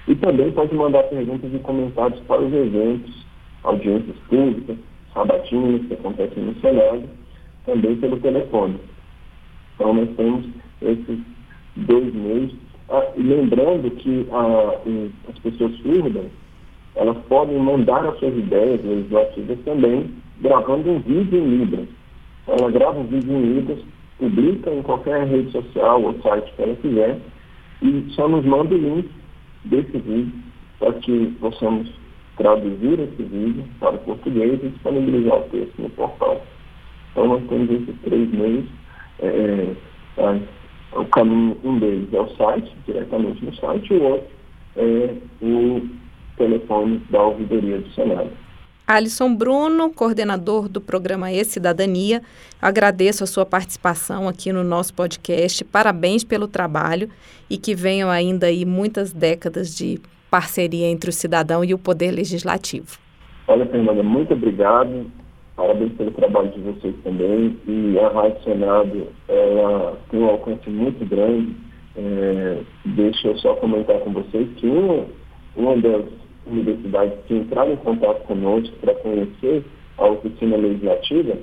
e 0.07 0.15
também 0.15 0.51
pode 0.51 0.73
mandar 0.75 1.03
perguntas 1.03 1.53
e 1.53 1.59
comentários 1.59 2.19
para 2.21 2.41
os 2.41 2.53
eventos, 2.53 3.25
audiências 3.63 4.17
públicas, 4.27 4.77
sabatinas 5.13 5.85
que 5.87 5.93
acontecem 5.93 6.43
no 6.43 6.59
Senado, 6.59 7.03
também 7.65 7.95
pelo 7.97 8.19
telefone. 8.19 8.79
Então 9.75 9.93
nós 9.93 10.09
temos 10.17 10.45
esses 10.81 11.19
dois 11.75 12.13
meios. 12.13 12.53
Ah, 12.89 13.07
lembrando 13.15 13.89
que 13.91 14.27
ah, 14.31 14.77
as 15.29 15.39
pessoas 15.39 15.73
surdas, 15.77 16.25
elas 16.95 17.17
podem 17.29 17.57
mandar 17.57 18.05
as 18.05 18.19
suas 18.19 18.37
ideias 18.37 18.83
legislativas 18.83 19.57
também, 19.63 20.11
gravando 20.41 20.91
um 20.91 20.99
vídeo 20.99 21.39
em 21.39 21.57
Libras. 21.57 21.87
Ela 22.45 22.69
grava 22.71 22.99
um 22.99 23.05
vídeo 23.05 23.31
em 23.31 23.53
Libras, 23.53 23.79
publica 24.19 24.69
em 24.69 24.81
qualquer 24.81 25.25
rede 25.25 25.51
social 25.51 26.03
ou 26.03 26.21
site 26.21 26.51
que 26.55 26.61
ela 26.61 26.75
quiser, 26.75 27.19
e 27.81 28.05
só 28.11 28.27
nos 28.27 28.45
manda 28.45 28.75
o 28.75 28.77
link 28.77 29.09
desse 29.65 29.97
vídeo 29.97 30.33
para 30.79 30.93
que 30.93 31.35
possamos 31.39 31.89
traduzir 32.37 32.99
esse 32.99 33.23
vídeo 33.23 33.63
para 33.79 33.95
o 33.95 33.99
português 33.99 34.59
e 34.63 34.69
disponibilizar 34.69 35.39
o 35.39 35.49
texto 35.49 35.81
no 35.81 35.89
portal. 35.91 36.41
Então 37.11 37.27
nós 37.27 37.43
temos 37.47 37.69
esses 37.69 37.95
três 38.01 38.29
meios. 38.31 38.65
É, 39.19 39.73
é, 40.17 40.39
o 40.93 41.05
caminho, 41.05 41.57
um 41.63 41.79
deles 41.79 42.13
é 42.13 42.19
o 42.19 42.29
site, 42.35 42.71
diretamente 42.85 43.43
no 43.45 43.53
site, 43.55 43.93
e 43.93 43.97
o 43.97 44.03
outro 44.03 44.27
é 44.75 45.15
o 45.41 45.87
telefone 46.37 47.01
da 47.09 47.21
ouvidoria 47.21 47.79
do 47.79 47.89
Senado. 47.91 48.29
Alisson 48.85 49.33
Bruno, 49.33 49.89
coordenador 49.93 50.67
do 50.67 50.81
programa 50.81 51.31
E-Cidadania, 51.31 52.21
agradeço 52.61 53.23
a 53.23 53.27
sua 53.27 53.45
participação 53.45 54.27
aqui 54.27 54.51
no 54.51 54.61
nosso 54.61 54.93
podcast. 54.93 55.63
Parabéns 55.63 56.23
pelo 56.25 56.49
trabalho 56.49 57.09
e 57.49 57.57
que 57.57 57.73
venham 57.73 58.09
ainda 58.09 58.47
aí 58.47 58.65
muitas 58.65 59.13
décadas 59.13 59.73
de 59.73 60.01
parceria 60.29 60.87
entre 60.87 61.09
o 61.09 61.13
cidadão 61.13 61.63
e 61.63 61.73
o 61.73 61.77
poder 61.77 62.11
legislativo. 62.11 62.97
Olha, 63.47 63.65
Fernanda, 63.67 64.03
muito 64.03 64.33
obrigado. 64.33 65.05
Parabéns 65.55 65.93
pelo 65.93 66.11
trabalho 66.11 66.49
de 66.51 66.59
vocês 66.59 66.95
também. 67.03 67.57
E 67.65 67.97
a 67.99 68.09
Rádio 68.09 68.43
Senado 68.43 69.07
ela 69.29 69.97
tem 70.09 70.19
um 70.19 70.25
alcance 70.25 70.69
muito 70.69 71.05
grande. 71.05 71.55
É, 71.95 72.57
deixa 72.83 73.29
eu 73.29 73.37
só 73.37 73.53
comentar 73.55 73.99
com 73.99 74.11
vocês 74.11 74.49
que 74.57 74.67
uma, 74.67 75.05
uma 75.55 75.77
das 75.77 76.05
universidades 76.45 77.13
que 77.27 77.35
entraram 77.35 77.73
em 77.73 77.77
contato 77.77 78.23
conosco 78.25 78.75
para 78.77 78.95
conhecer 78.95 79.63
a 79.97 80.07
oficina 80.07 80.57
legislativa, 80.57 81.37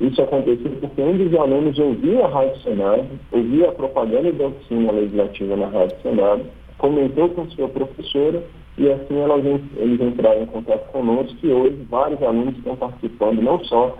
isso 0.00 0.22
aconteceu 0.22 0.70
porque 0.80 1.02
um 1.02 1.16
dos 1.16 1.38
alunos 1.38 1.78
ouvia 1.78 2.24
a 2.24 2.28
Rádio 2.28 2.62
Senado, 2.62 3.06
ouvia 3.30 3.68
a 3.68 3.72
propaganda 3.72 4.32
da 4.32 4.46
oficina 4.46 4.92
legislativa 4.92 5.56
na 5.56 5.66
Rádio 5.66 6.00
Senado, 6.00 6.42
comentou 6.78 7.28
com 7.28 7.50
sua 7.50 7.68
professora 7.68 8.42
e 8.78 8.90
assim 8.90 9.18
elas, 9.18 9.44
eles 9.76 10.00
entraram 10.00 10.42
em 10.42 10.46
contato 10.46 10.90
conosco 10.90 11.36
e 11.42 11.52
hoje 11.52 11.86
vários 11.90 12.22
alunos 12.22 12.56
estão 12.56 12.76
participando, 12.76 13.42
não 13.42 13.62
só, 13.64 13.94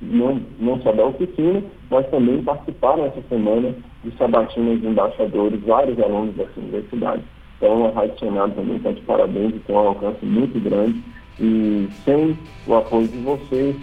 não, 0.00 0.40
não 0.58 0.80
só 0.80 0.90
da 0.92 1.04
oficina, 1.04 1.62
mas 1.90 2.08
também 2.08 2.42
participaram 2.42 3.04
essa 3.04 3.20
semana 3.28 3.74
de 4.02 4.16
sabatinas 4.16 4.80
de 4.80 4.86
embaixadores, 4.86 5.60
vários 5.60 6.00
alunos 6.00 6.34
dessa 6.34 6.58
universidade. 6.58 7.22
Então, 7.60 7.86
a 7.86 7.90
Rádio 7.90 8.18
Senado 8.18 8.54
também 8.54 8.76
está 8.76 8.90
de 8.90 9.02
parabéns 9.02 9.54
tem 9.66 9.76
um 9.76 9.78
alcance 9.78 10.24
muito 10.24 10.58
grande. 10.58 11.02
E 11.38 11.88
sem 12.04 12.38
o 12.66 12.74
apoio 12.74 13.06
de 13.06 13.18
vocês, 13.18 13.76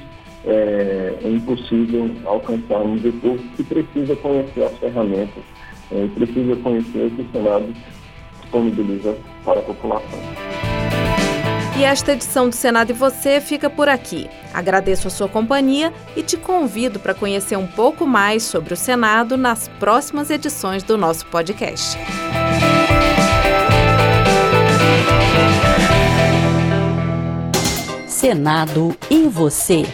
é, 0.45 1.13
é 1.23 1.29
impossível 1.29 2.09
alcançarmos 2.25 3.05
o 3.05 3.11
público 3.13 3.43
que 3.55 3.63
precisa 3.63 4.15
conhecer 4.15 4.63
as 4.63 4.77
ferramentas, 4.77 5.43
é, 5.91 6.07
precisa 6.15 6.55
conhecer 6.57 7.05
o 7.05 7.11
que 7.11 7.21
o 7.21 7.31
Senado 7.31 7.73
disponibiliza 8.41 9.15
para 9.45 9.59
a 9.59 9.63
população. 9.63 10.19
E 11.77 11.83
esta 11.83 12.13
edição 12.13 12.49
do 12.49 12.55
Senado 12.55 12.89
e 12.89 12.93
Você 12.93 13.39
fica 13.39 13.69
por 13.69 13.87
aqui. 13.87 14.27
Agradeço 14.51 15.07
a 15.07 15.11
sua 15.11 15.29
companhia 15.29 15.93
e 16.15 16.23
te 16.23 16.35
convido 16.35 16.99
para 16.99 17.13
conhecer 17.13 17.55
um 17.55 17.67
pouco 17.67 18.07
mais 18.07 18.41
sobre 18.41 18.73
o 18.73 18.77
Senado 18.77 19.37
nas 19.37 19.67
próximas 19.67 20.31
edições 20.31 20.81
do 20.81 20.97
nosso 20.97 21.27
podcast. 21.27 21.95
Senado 28.17 28.97
e 29.11 29.27
você. 29.27 29.85